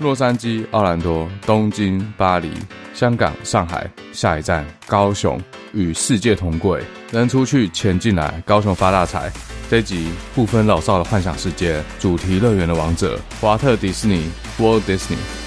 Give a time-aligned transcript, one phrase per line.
[0.00, 2.50] 洛杉矶、奥兰多、东京、巴黎、
[2.94, 5.38] 香港、上海，下一站高雄，
[5.74, 9.30] 与世界同轨，人出去，钱进来，高雄发大财。
[9.68, 15.39] 这集不分老少的幻想世界，主题乐园的王者，华特迪士尼，World Disney。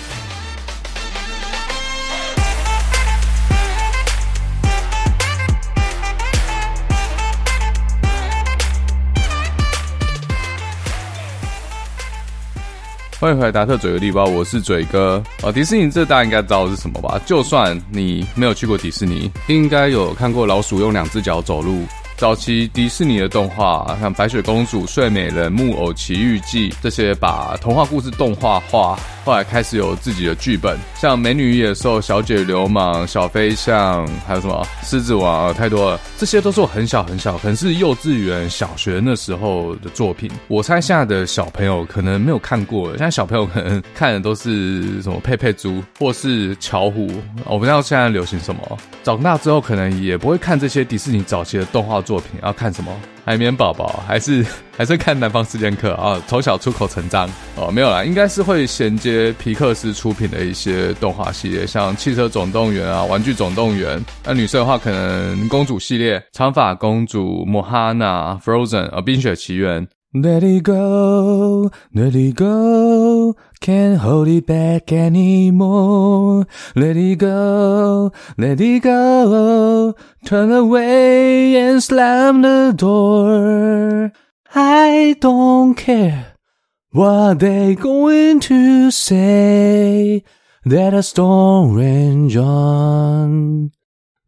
[13.24, 15.24] 欢迎回来，达特嘴的地包，我是嘴哥。
[15.42, 17.18] 啊，迪士尼这大家应该知道是什么吧？
[17.26, 21.86] 就算你没有去过迪士尼，应该有看过老鼠用两只脚走路。
[22.18, 28.98] 早期迪士尼的动画，像《白雪公主》《睡美人》《木偶奇遇记》这些，把童话故事动画化。
[29.26, 36.00] 后来开始有自己的剧本，像《美女与野兽》《小姐流氓》《小飞象》，还有什么《狮子王》，太多了。
[36.18, 40.30] 这些都是我很小很小，可能是幼稚园、小学那时候的作品。
[40.50, 47.10] 我猜现在的小朋友可能没有看过，现在小朋友可能看的都是什么佩佩猪或是巧虎。
[47.46, 48.78] 我不知道现在流行什么。
[49.04, 52.92] 长大之后可能也不会看这些迪士尼早期的动画作品，要看什么？
[53.26, 54.46] 海绵宝宝还是
[54.78, 56.22] 还是看南方四剑客啊？
[56.28, 64.04] 从小出口成章哦，没有啦，应该是会衔接皮克斯出品的一些动画系列，像汽车总动员啊、玩具总动员。
[64.26, 69.88] 那女生的话，可能公主系列，长发公主、莫哈娜、Frozen 啊、冰雪奇缘。
[70.16, 76.46] Let it go, let it go, can't hold it back anymore.
[76.76, 84.12] Let it go, let it go, turn away and slam the door.
[84.54, 86.36] I don't care
[86.92, 90.24] what they going to say.
[90.64, 93.72] Let a storm rage on.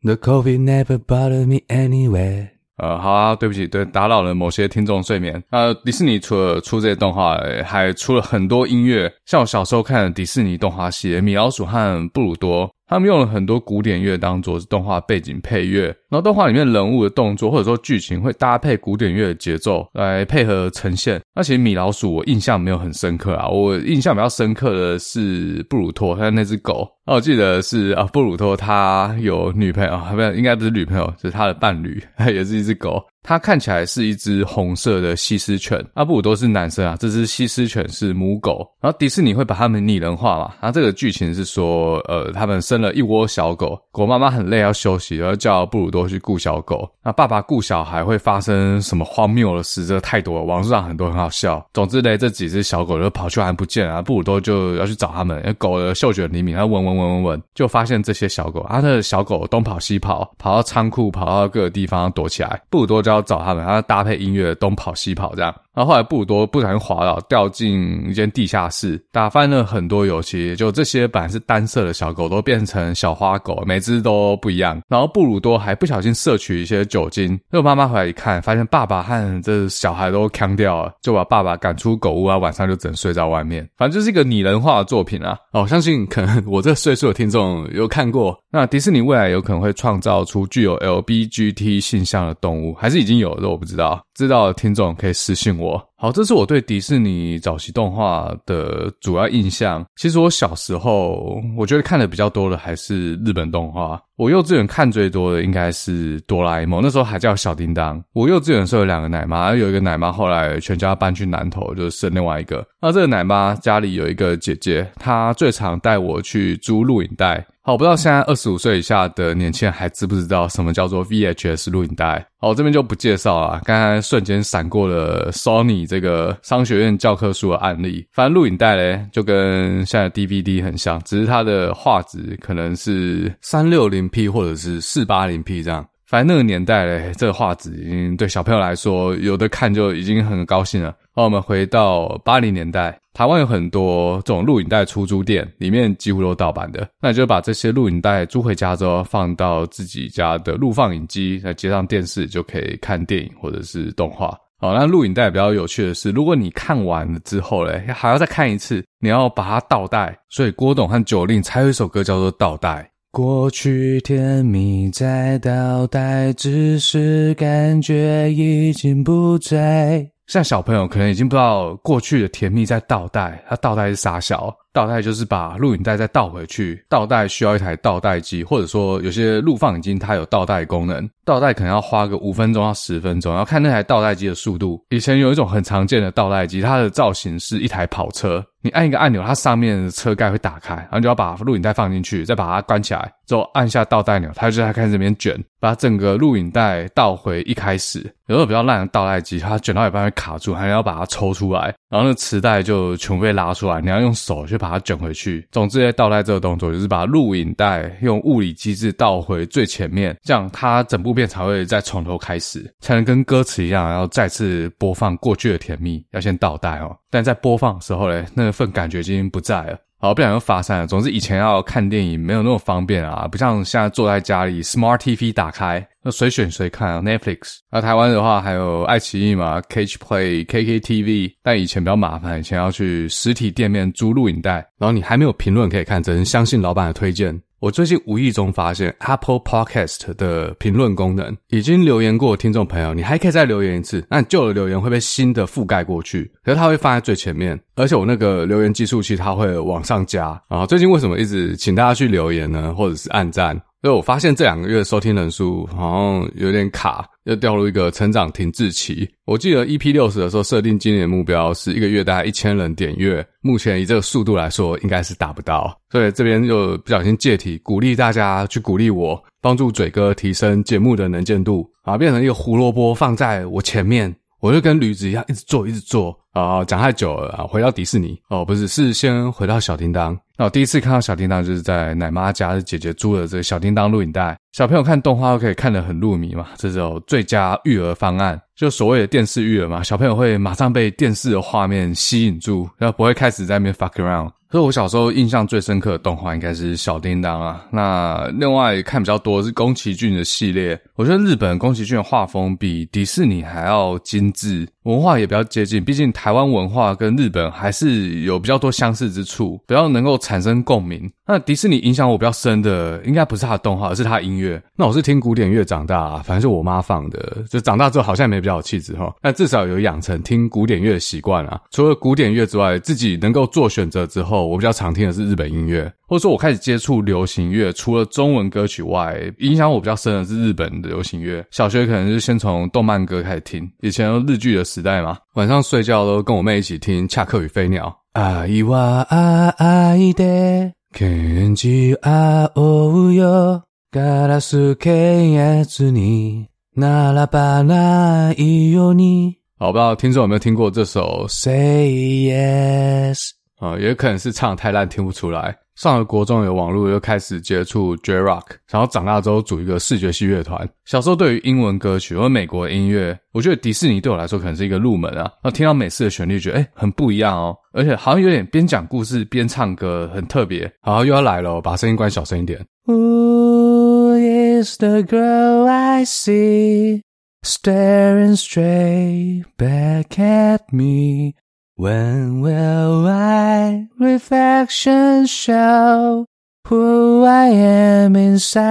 [0.01, 2.54] The COVID never bothered me anyway.
[2.77, 5.41] 呃，好啊，对不起，对，打扰了某些听众睡眠。
[5.49, 12.67] 呃，迪士尼除了出这些动画，还出了很多音乐，像我小时候看的迪士尼动画系列《米老鼠和布鲁多》。
[12.87, 21.21] 他们用了很多古典乐当做动画背景配乐，然后动画里面人物的动作或者说剧情会搭配古典乐的节奏来配合呈现。
[21.33, 26.87] 那其实米老鼠我印象没有很深刻啊，我印象比较深刻的是布鲁托，他那只狗。
[27.07, 33.03] 那我记得是啊，布鲁托他有女朋友啊，不，应该不是女朋友，是他的伴侣， 也是一只狗。
[33.25, 38.59] 它看起来是一只红色的西施犬，阿布鲁多是男生啊，这只西施犬是母狗。
[38.79, 40.53] 然后迪士尼会把它们拟人化嘛？
[40.61, 46.87] 然后这个剧情是说，呃，他们生了一窝小狗，狗妈妈很累要休息，然后叫布鲁多去顾小狗。
[47.03, 49.85] 那爸爸顾小孩会发生什么荒谬的事？
[49.85, 51.65] 这太多了，网上很多很好笑。
[51.73, 55.37] 总之嘞，这几只小狗就跑去还不见啊，布鲁多就要去找他们。
[55.39, 62.61] 因为狗的嗅觉灵敏，它闻闻闻闻闻，就发现这些小狗，它的小狗东跑西跑，跑到仓库，跑到各个地方躲起来。
[62.69, 65.55] 布鲁多就要找他们，然后搭配音乐东跑西跑这样。
[65.75, 70.55] 然后后来布鲁多不小心滑倒，掉进一间地下室，打翻了很多油漆。
[70.55, 74.81] 就这些本来是单色的小狗，都变成小花狗，每只都不一样。
[74.87, 83.67] 然后布鲁多还不小心摄取一些酒精，结果妈妈回来一看，发现爸爸和这小孩都呛掉了，就把爸爸赶出狗屋啊，晚上就整睡在外面。
[83.75, 85.37] 反正就是一个拟人化的作品啊。
[85.51, 88.37] 哦，相信可能我这岁数的听众有看过。
[88.49, 93.49] 那迪士尼未来有可能会创造出具有 LBGT 性向的动物，还是已经有的？
[93.49, 94.01] 我不知道。
[94.15, 95.89] 知道的听众可以私信我。
[95.97, 99.85] 好，这是我对迪士尼早期动画的主要印象。
[99.95, 103.99] 其实我小时候，我觉得看的比较多的还是日本动画。
[104.17, 108.01] 我幼稚园看最多的应该是哆啦 A 梦，那时候还叫小叮当。
[108.13, 112.65] 我幼稚园的时候有两个奶妈，有一个奶妈后来全家搬去南头，就生另外一个。
[112.81, 117.45] 那这个奶妈家里有一个姐姐，她最常带我去租录影带。
[117.61, 122.25] 好，不知道现在二十五岁以下的年轻人还知不知道什么叫做 VHS 录影带？
[122.37, 123.59] 好，这边就不介绍了。
[123.65, 128.05] 刚才瞬间闪过了 Sony 这个商学院教科书的案例。
[128.11, 135.85] 反正录影带嘞，就跟现在 DVD 很像，只是它的画质可能是三六零 P 或者是四八零 P 这样。
[136.07, 140.95] 反正那个年代嘞，这个画质已经对小朋友来说，有的看就已经很高兴了。
[141.15, 146.87] 那，我们回到八零年代，台湾有很多这种录影带出租店，里面几乎都盗版的。
[147.01, 154.37] 那你就把这些录影带租回家之后，放到自己家的录放影机，再接上电视，就可以看电影或者是动画。
[154.65, 160.17] 好，那录影带比较有趣的是，如果你看完了之后嘞，还要再看一次，你要把它倒带。
[160.27, 162.81] 所以郭董和九令才有一首歌叫做《倒带》。
[163.11, 170.03] 过去甜蜜在倒带，只是感觉已经不在。
[170.25, 174.51] 像小朋友可能已经不知道过去的甜蜜在倒带，它倒带是傻小？
[174.73, 176.83] 倒带就是把录影带再倒回去。
[176.89, 181.07] 倒带需要一台倒带机，或者说有些录放已经它有倒带功能。
[181.25, 184.79] 倒带可能要花个五分钟到十分钟，要看那台倒带机的速度。
[184.89, 188.45] 以前有一种很常见的倒带机，它的造型是一台跑车。
[188.61, 197.99] 你按一个按钮，它上面的车盖会打开，然后就要把录影带放进去，再把它关起来，之后按下倒带钮，它就在开始这边卷，把整个录影带倒回一开始。
[198.25, 205.47] 有时候比较烂的倒带机，它卷到一半会卡住，还要把它抽出来，然后那磁带就全部被拉出来，你要用手去把它卷回去。
[205.51, 216.05] 总之，倒带这个动作就是把录影带用物理机制倒回最前面，这样它整部片才会再从头开始，才能跟歌词一样，要再次播放过去的甜蜜。
[216.11, 216.95] 要先倒带哦。
[217.09, 219.79] 但在播放的时候嘞，那份感觉已经不在了。
[219.97, 220.85] 好，不想又发散了。
[220.85, 227.59] 总之，以前要看电影没有那么方便啊，不像现在坐在家里，Smart TV 打开，那随选随看啊，Netflix。
[227.71, 231.35] 那台湾的话，还有爱奇艺嘛，Catch Play、KKTV。
[231.41, 237.41] 但以前比较麻烦，以前要去实体店面租录影带，然后你还没有评论可以看，只能相信老板的推荐。
[237.65, 244.05] 我最近无意中发现 Apple Podcast 的评论功能，已经留言过听众朋友，你还可以再留言一次。
[244.07, 250.39] 那你旧的留言会被新的覆盖过去，可是它会放在最前面，而且我那个留言计数器它会往上加。
[250.47, 252.71] 然后，最近为什么一直请大家去留言呢？
[252.75, 253.59] 或者是按赞？
[253.85, 257.07] 所以我发现这两个月收听人数好像有点卡。
[257.25, 259.07] 又掉入一个成长停滞期。
[259.25, 265.75] 我记得 EP 六十的时候设定今年的目标是一个月大概一千人点阅，目前以这个速度来说，应该是达不到。
[265.89, 280.15] 所以这边就不小心借题，鼓励大家去鼓励我，帮助嘴哥提升节目的能见度啊，变成一个胡萝卜放在我前面，我就跟驴子一样一直做一直做啊，讲太久了啊，回到迪士尼哦，不是，是先回到小叮当。
[280.37, 284.37] 那我第一次看到小叮当，就是在奶妈家的姐姐租的这个小叮当录影带。
[284.51, 294.29] 小朋友看动画都可以看得很入迷嘛，这种最佳育儿方案，就所谓的电视育儿嘛，小朋友会马上被电视的画面吸引住，然后不会开始在那边 fuck around。
[294.55, 297.65] 所以我小时候印象最深刻的动画应该是小叮当啊。
[297.69, 305.83] 那另外看比较多是宫崎骏的系列，我觉得日本宫崎骏的画风比迪士尼还要精致，文化也比较接近。
[305.83, 311.11] 毕竟台湾文化跟日本还是有比较多相似之处，比较能够产生共鸣。
[311.27, 314.61] 那迪士尼影响我比较深的，应该不是他的动画，而是他的音乐。
[314.75, 319.11] 那我是听古典乐长大啊，反正是我妈放的，就长大之后好像也没比较有气质哈。
[319.21, 321.59] 但至少有养成听古典乐的习惯啊。
[321.71, 331.44] 除了古典乐之外，自己能够做选择之后，我比较常听的是日本音乐，或者说我开始接触流行乐，除了中文歌曲外，影响我比较深的是日本的流行乐。
[331.50, 337.86] 小学可能是先从动漫歌开始听，以前日剧的时代嘛，晚上睡觉都跟我妹一起听《恰克与飞鸟》。
[338.12, 343.62] 爱は爱で拳銃合うよ
[343.92, 349.36] ガラスケツに并ばないように。
[349.58, 353.78] 好，不知道听众有没有听过这首《Say Yes》啊？
[353.78, 355.56] 也可能是唱太烂听不出来。
[355.75, 360.67] 上了国中有网络，又开始接触 J-Rock，然后长大之后组一个视觉系乐团。
[360.85, 365.31] 小时候对于英文歌曲或美国音乐，我觉得迪士尼对我来说可能是一个入门啊。
[365.43, 370.71] 那听到美式的旋律，觉得诶很不一样哦，而且好像有点边讲故事边唱歌，很特别。
[370.81, 372.65] 好，又要来了，把声音关小声一点。
[372.85, 377.01] Who is the girl I see
[377.43, 381.33] staring straight back at me?
[381.77, 386.25] When will I reflection show
[386.69, 388.61] who I am inside?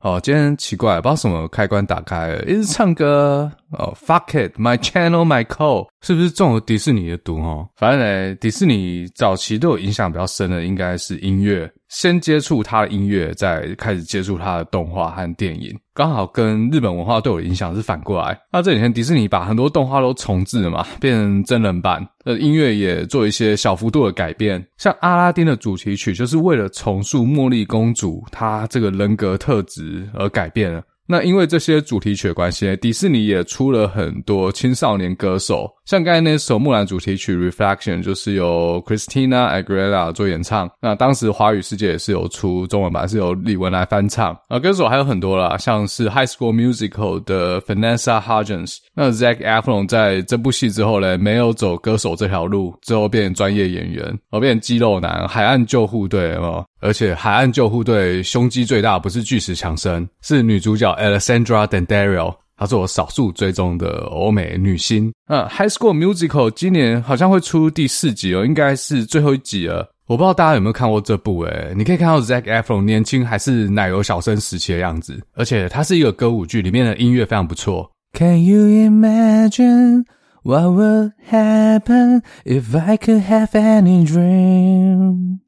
[0.00, 3.52] 哦，今天奇怪，不知道什么开关打开了，一直唱歌。
[3.72, 7.36] 哦，fuck it，my channel, my call，是不是中了迪士尼的毒？
[7.38, 11.70] 哦，反正呢，迪士尼早期对我影响比较深的，应该是音乐。
[11.88, 18.38] 先接触他的音乐，再开始接触他的动画和电影，刚好跟日本文化对我的影响是反过来。
[18.52, 24.62] 那这几天迪士尼把很多动画都重制了嘛，变成真人版，呃，音乐也做一些小幅度的改变。
[24.76, 30.82] 像阿拉丁的主题曲，就是为了重塑茉莉公主她这个人格特质而改变了。
[31.10, 40.70] 那因为这些主题曲的关系，迪士尼也出了很多青少年歌手，像刚才那首木兰主题曲《Reflection》就是由 Christina Aguilera 做演唱。
[40.82, 44.38] 那当时华语世界也是有出中文版，是由李玟来翻唱。
[44.48, 48.76] 啊，歌手还有很多啦，像是《High School Musical》的 Vanessa Hudgens。
[48.92, 56.62] 那 Zac Efron 在这部戏之后呢，没有走歌手这条路，之后变专业演员，而变肌肉男，海岸救护队哦。
[56.82, 65.12] 而且海岸救护队胸肌最大不是巨石强森，是女主角 Alessandra Daddario，她是我少数追踪的欧美女星。
[65.28, 69.88] 嗯，High School Musical 今年好像会出第四集哦，应该是最后一集了。
[70.08, 77.90] 我不知道大家有没有看过这部诶，你可以看到 Zac Efron 年轻还是奶油小生时期的样子，而且它是一个歌舞剧，里面的音乐非常不错。
[78.14, 80.04] Can you imagine
[80.42, 85.40] what would happen if I could have any dream?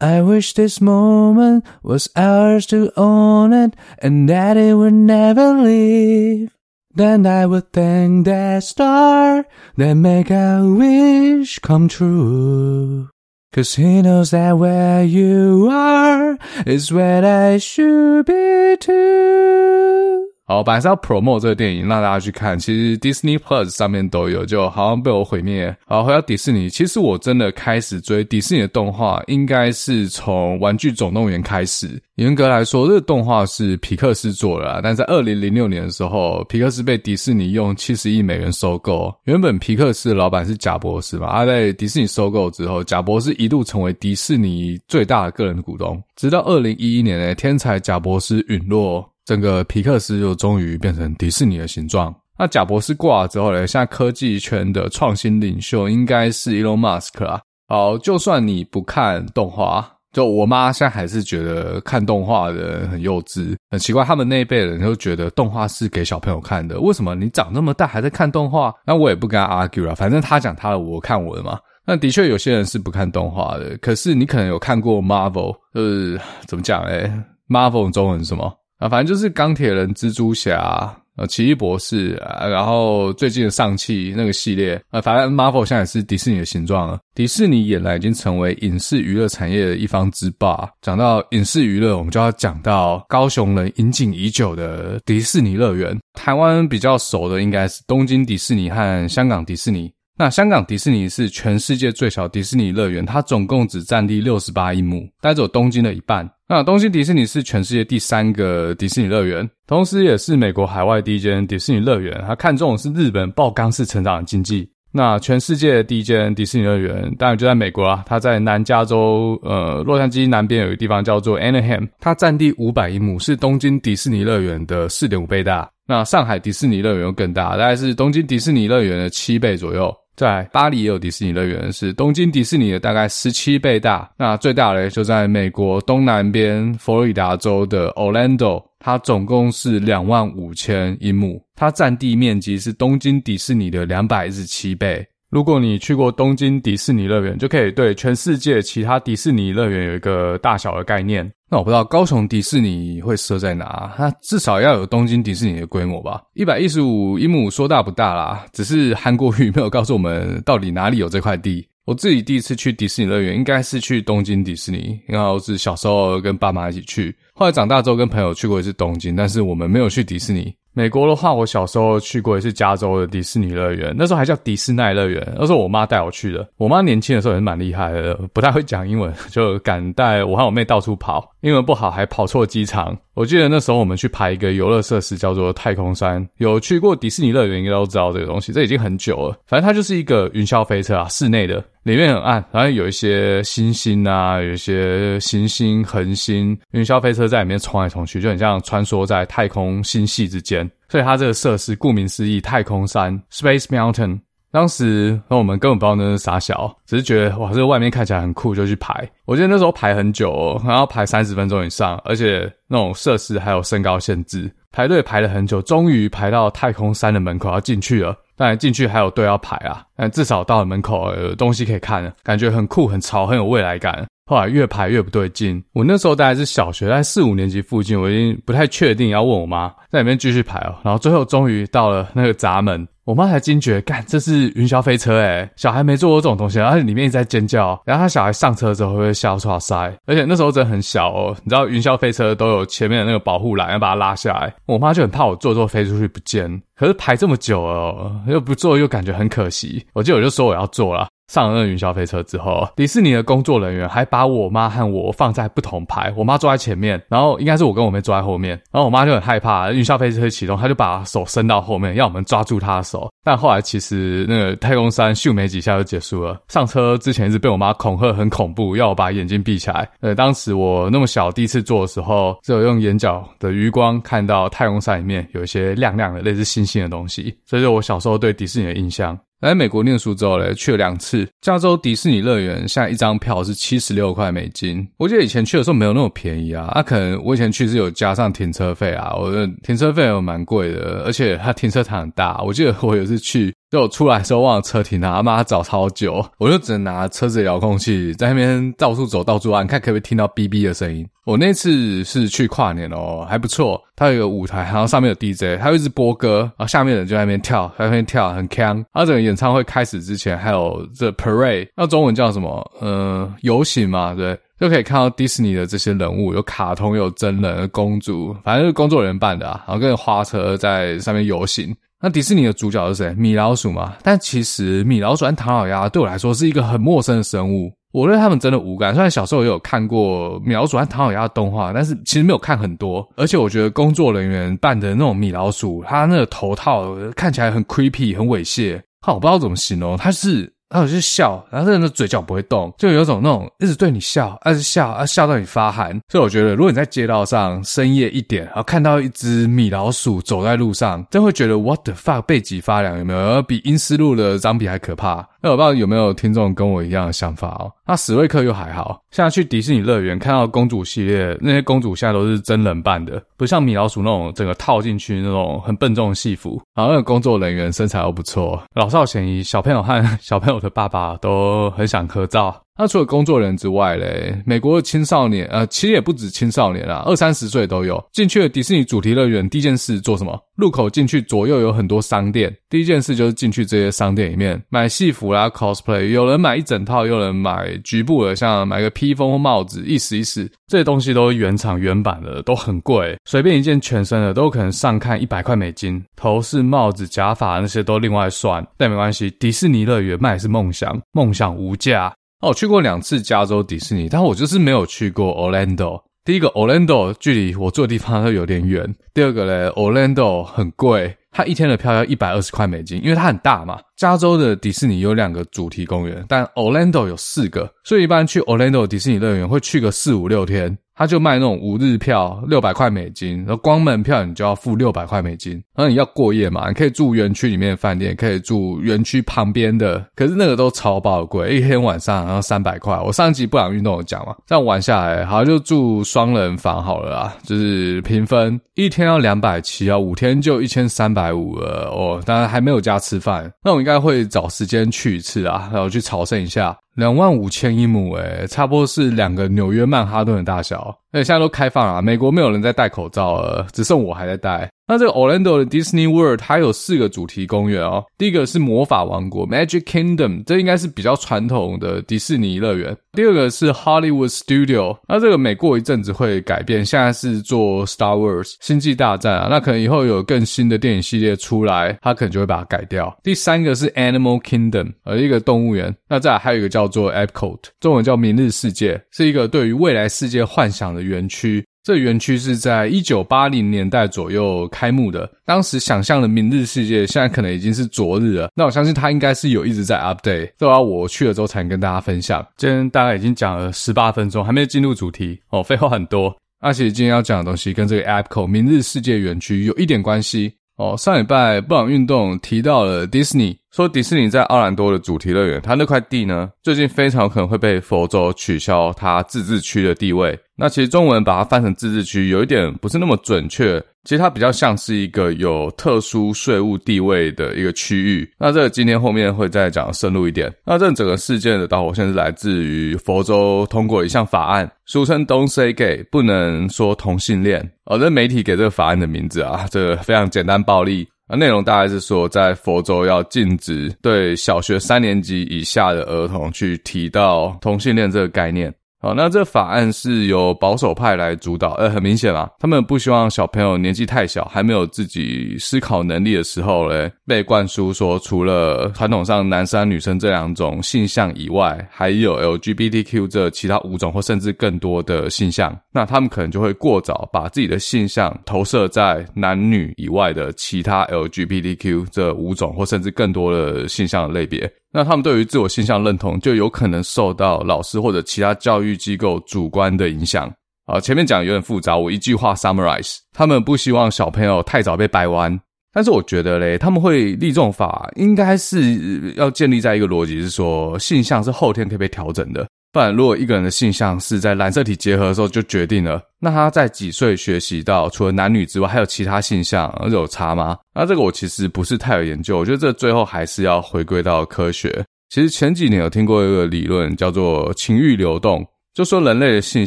[0.00, 6.50] I wish this moment was ours to own it, and that it would never leave.
[6.94, 13.10] Then I would thank that star that make a wish come true.
[13.52, 20.30] Cause he knows that where you are is where I should be too.
[20.48, 22.58] 好，本来是要 promote 这个电影，让大家去看。
[22.58, 25.76] 其实 Disney Plus 上面都有，就好像被我毁灭。
[25.84, 32.02] 好，回到迪士尼，其实我真的开始追迪士尼的动画，应该是从《玩具总动员》开始。
[32.14, 39.14] 严格来说，这个动画是皮克斯做的啦，但在二零零六年的时候，皮克斯被迪士尼用七十亿美元收购。
[39.24, 46.02] 原本皮克斯的老板是贾博士嘛，他在迪士尼收购之后，贾博士一度成为迪士尼最大的个人股东。
[46.16, 49.06] 直到二零一一年呢，天才贾博士陨落。
[49.28, 52.14] 整个皮克斯就终于变成迪士尼的形状。
[52.38, 57.38] 那贾博士挂了之后呢，现在科技圈的创新领袖应该是 Elon Musk 啊。
[57.68, 64.02] 好，就算你不看动画，就我妈现在还是觉得看动画的人很幼稚，很奇怪。
[64.02, 68.72] 他们那一辈人就觉得动画是给小朋友看的，为什么你长那么大还在看动画？
[68.86, 71.58] 那我也不跟他 argue 了，反正他讲他的，我看我的嘛。
[71.84, 77.12] 那的确有些人是不看动画的，可是你可能有看过 Marvel，就是怎么讲诶
[77.46, 78.50] Marvel 中文是什么？
[78.78, 87.00] 啊，反正就是钢铁人、蜘蛛侠、呃，奇异博士，啊，然后最近的上汽那个系列，啊，反正 Marvel 现在也是迪士尼的形状了。
[87.12, 90.68] 迪士尼俨然已经成为影视娱乐产业的一方之霸。
[90.80, 95.98] 讲到影视娱乐，我们就要讲到高雄人引颈已久的迪士尼乐园。
[96.12, 99.92] 台湾比较熟的应该是东京迪士尼和香港迪士尼。
[100.16, 106.28] 那香港迪士尼是全世界最小迪士尼乐园，它总共只占地六十八英亩，带走东京的一半。
[106.50, 112.24] 那东京迪士尼是全世界第三个迪士尼乐园，同时也是美国海外第一间迪士尼乐园。
[112.26, 114.66] 它看中的是日本爆缸式成长的经济。
[114.90, 125.68] 那全世界第一间迪士尼乐园当然就在美国啦，它在南加州，呃，洛杉矶南边有一个地方叫做 Anaheim，它占地五百英亩，是东京迪士尼乐园的四点五倍大。
[125.86, 129.94] 那上海迪士尼乐园又更大，大概是东京迪士尼乐园的七倍左右。
[130.18, 134.10] 在巴黎也有迪士尼乐园，是东京迪士尼的大概十七倍大。
[134.18, 145.06] 那最大的就在美国东南边佛罗里达州的 Orlando，它总共是两万五千英亩，它占地面积是东京迪士尼的两百一十七倍。
[145.30, 151.30] 如果你去过东京迪士尼乐园，就可以对全世界其他迪士尼乐园有一个大小的概念。
[151.50, 156.22] 那我不知道高雄迪士尼会设在哪，它至少要有东京迪士尼的规模吧？
[156.34, 161.66] 一百一十五英亩说大不大啦，只是韩国瑜没有告诉我们到底哪里有这块地。
[161.86, 170.54] 我自己第一次去迪士尼乐园，应该是去东京迪士尼，然后是小时候跟爸妈一起去，后来长大之后跟朋友去过一次东京，但是我们没有去迪士尼。
[170.74, 176.46] 美国的话，我小时候去过一次加州的迪士尼乐园，那时候还叫迪士尼乐园，那时候我妈带我去的。
[176.58, 181.28] 我妈年轻的时候也是蛮厉害的，不太会讲英文，就敢带我和我妹到处跑。
[181.40, 182.96] 英文不好还跑错机场。
[183.14, 186.26] 我记得那时候我们去排一个游乐设施，叫做太空山。
[186.38, 189.38] 有去过迪士尼乐园应该都知道这个东西，这已经很久了。
[189.46, 200.68] 反正它就是一个云霄飞车啊，室内的，里面很暗，然后有一些星星啊，有一些行星、恒星，云霄飞车在里面冲来冲去，就很像穿梭在太空星系之间。
[200.88, 204.20] 所以它这个设施顾名思义，太空山 （Space Mountain）。
[204.50, 209.08] 当时那我们根本不知道那是啥小，只是觉得哇，这外面看起来很酷，就去排。
[209.26, 218.16] 我记得那时候排很久哦，然后排三十分钟以上，而且那种设施还有身高限制，排队排了很久，终于排到太空山的门口要进去了。
[218.36, 224.06] 当然进去还有队要排啊，但至少到了门口有东西可以看了，感觉很酷、很潮、很有未来感。
[224.28, 230.76] 后来越排越不对劲，我那时候大概是小学，在四五年级附近，我已经不太确定，要问我妈在里面继续排哦。
[230.82, 237.80] 然后最后终于到了那个闸门，我妈才惊觉，干，这是云霄飞车诶，小孩没坐过这种东西，然后里面一直在尖叫。
[237.86, 246.60] 然后他小孩上车之后会吓出塞，而且那时候真的很小哦，你知道云霄飞车都有前面的那个保护栏要把它拉下来，我妈就很怕我坐坐飞出去不见。
[246.76, 251.08] 可是排这么久了，又不坐又感觉很可惜，我记得我就说我要坐了。
[251.28, 263.08] 上了那个云霄飞车之后，迪士尼的工作人员还把我妈和我放在不同排，我妈坐在前面，然后应该是我跟我妹坐在后面，然后我妈就很害怕云霄飞车启动，她就把手伸到后面，要我们抓住她的手。
[263.22, 266.40] 但后来其实那个太空山秀没几下就结束了。
[266.48, 269.86] 上车之前是被我妈恐吓，很恐怖，要我把眼睛闭起来。
[270.00, 279.18] 呃，当时我那么小，第一次坐的时候，只有用眼角的余光看到太空山里面有一些亮亮的类似星星的东西，这是我小时候对迪士尼的印象。
[279.40, 284.84] 来美国念书之后嘞，去了两次加州迪士尼乐园，现在一张票是七十六块美金。
[284.96, 292.42] 我记得以前去的时候没有那么便宜啊，啊，可能我以前去是有加上停车费啊，我的停车费有蛮贵的，而且它停车场很大。
[292.42, 301.06] 我记得我有一次去就我出来的时候忘了车停了，妈找超久，我就只能拿车子遥控器在那边到处走，到处按，看可不可以听到哔哔的声音。
[301.26, 303.78] 我那次是去跨年哦，还不错。
[303.94, 308.62] 它有一个舞台，然后上面有 DJ，还有一直播歌，然后下面的人就在那边跳，在那边跳很锵。
[308.62, 312.72] 然后整个演唱会开始之前，还有这 parade，那中文叫什么？
[312.80, 319.62] 呃，游行嘛，对，就可以看到迪士尼的这些人物，有卡通，有真人，公主，反正是工作人员办的啊。
[319.66, 321.76] 然后跟花车在上面游行。
[322.00, 323.14] 那迪士尼的主角是谁？
[323.14, 323.96] 米老鼠嘛。
[324.02, 327.72] 但其实米老鼠和唐老鸭对我来说是一个很陌生的生物。
[327.90, 333.06] 我对他们真的无感，虽然小时候也有看过米老鼠和唐老鸭的动画，但是其实没有看很多。
[333.16, 338.80] 而且我觉得工作人员扮的那种米老鼠，他那个头套看起来很 creepy，很猥亵。
[339.00, 340.52] 哈，我不知道怎么形容，它是。
[340.70, 345.98] 然后就笑，然后人的嘴角不会动，就有种那种一直对你笑，一直笑，啊笑到你发寒。
[346.08, 353.42] 所以我觉得，如果你在街道上深夜一点，然后看到一只米老鼠走在路上，真会觉得 What the fuck，背脊发凉，有没有？
[353.42, 355.26] 比阴尸路的张比还可怕。
[355.40, 357.70] 那我不知道有没有听众跟我一样的想法哦。
[357.86, 366.60] 那史瑞克又还好，像去迪士尼乐园看到公主系列，那些公主现在都是真人扮的，不像米老鼠那种整个套进去那种很笨重的戏服。
[366.74, 372.54] 然后那个工作人员身材又不错，老少咸宜，小朋友和 小朋友的爸爸都很想合照。
[372.78, 378.02] 那除了工作人之外嘞，美国的青少年，呃，其实也不止青少年啦，二三十岁都有。
[378.12, 380.38] 进去迪士尼主题乐园，第一件事做什么？
[380.56, 386.06] 入口进去左右有很多商店，第一件事就是进去这些商店里面买戏服啦，cosplay。
[386.10, 390.48] 有人买一整套，有人买局部的，像买个披风或帽子，意思意思。
[390.68, 396.00] 这些东西都原厂原版的，都很贵，随便一件全身的都可能上看一百块美金。
[396.14, 402.12] 头饰、帽子、假发那些都另外算，但没关系，迪士尼乐园卖的是梦想，梦想无价。
[402.40, 406.00] 哦，我去过两次加州迪士尼，但我就是没有去过 Orlando。
[406.24, 413.80] 第一个，Orlando 距离我住的地方都有点远；第二个嘞，Orlando 很贵，它一天的票要一百二十块美金，因为它很大嘛。
[413.96, 420.78] 加州的迪士尼有两个主题公园，但 Orlando 有四个，所以一般去 Orlando 迪士尼乐园会去个四五六天。
[420.98, 425.52] 他就卖那种五日票，六百块美金，然后光门票你就要付六百块美金。
[425.76, 432.98] 然后你要过夜嘛，你可以住园区里面的饭店，可以住园区旁边的，可是那个都超爆贵，一天晚上然后三百块。
[433.00, 442.20] 我上一集不想运动有讲嘛，这样玩下来，好像就住双人房好了啊，就是平分一天要两百七啊，五天就一千三百五了哦。
[442.26, 446.76] 当然还没有加吃饭，那我应该会找时间去一次啊，然后去朝圣一下。
[446.98, 450.98] 两万五千英亩，诶，差不多是两个纽约曼哈顿的大小。
[451.12, 454.70] 而且现在都开放了，美国没有人在戴口罩了，只剩我还在戴。
[454.90, 458.02] 那这个 Orlando 的 Disney World 它有四个主题公园哦。
[458.16, 462.96] 第一个是魔法王国 Magic Kingdom，这应该是比较传统的迪士尼乐园。
[463.12, 473.14] 第二个是 Hollywood Studio，那这个每过一阵子会改变，现在是做 Star Wars 星际大战啊，那可能以后有更新的电影系列出来，它可能就会把它改掉。
[473.22, 475.94] 第三个是 Animal Kingdom，呃，一个动物园。
[476.08, 481.64] 那再还有一个叫做 Epcot，中文叫明日世界，是一个对于未来世界幻想的的园区。
[481.84, 488.50] 这园区是在一九八零年代左右开幕的，当时想象的明日世界，现在可能已经是昨日了。
[488.54, 492.46] 那我相信它应该是有一直在 update，这要我去了之后才能跟大家分享。
[492.58, 496.36] 今天大概已经讲了十八分钟，还没进入主题哦，废话很多。
[496.60, 500.94] 而且今天要讲的东西跟这个 Epcot 明日世界园区有一点关系哦。
[500.98, 503.56] 上礼拜布朗运动提到了 Disney。
[503.70, 510.38] 说迪士尼在奥兰多的主题乐园，它那块地呢，最近非常可能会被佛州取消它自治区的地位。
[510.56, 513.82] 那其实中文把它翻成自治区，有一点不是那么准确。
[514.04, 518.26] 其实它比较像是一个有特殊税务地位的一个区域。
[518.38, 520.50] 那这个今天后面会再讲深入一点。
[520.64, 527.70] 那这整个事件的导火线是来自于佛州通过一项法案，俗称 “Don't Say Gay”，不能说同性恋。
[527.84, 531.06] 哦，这媒体给这个法案的名字啊，这非常简单暴力。
[531.28, 538.74] 那内容大概是说，在佛州要禁止对小学三年级以下的儿童去提到同性恋这个概念。
[539.00, 564.68] 好，那这法案是由保守派来主导，呃，很明显啦，他们不希望小朋友年纪太小，还没有自己思考能力的时候嘞，被灌输说除了传统上男生女生这两种性向以外，还有 LGBTQ 这其他五种或甚至更多的性向，那他们可能就会过早把自己的性向投射在男女以外的其他 LGBTQ 这五种或甚至更多的性向的类别。
[564.92, 570.50] 那他们对于自我性向认同就有可能受到老师或者其他教育机构主观的影响
[570.86, 570.98] 啊。
[570.98, 575.60] 前面讲有点复杂，我一句话 summarize：他们不希望小朋友太早被掰弯，
[575.92, 582.66] 但是我觉得嘞，他们会立这种法，应该是要建立在一个逻辑是说，性向是后天可以被调整的。
[582.90, 590.76] 不然，如果一个人的性向是在染色体结合的时候就决定了，那他在几岁学习到除了男女之外还有其他性向，有差吗？
[590.94, 595.04] 那这个我其实不是太有研究，我觉得这最后还是要回归到科学。
[595.28, 599.86] 其实前几年有听过一个理论叫做情欲流动，就说人类的性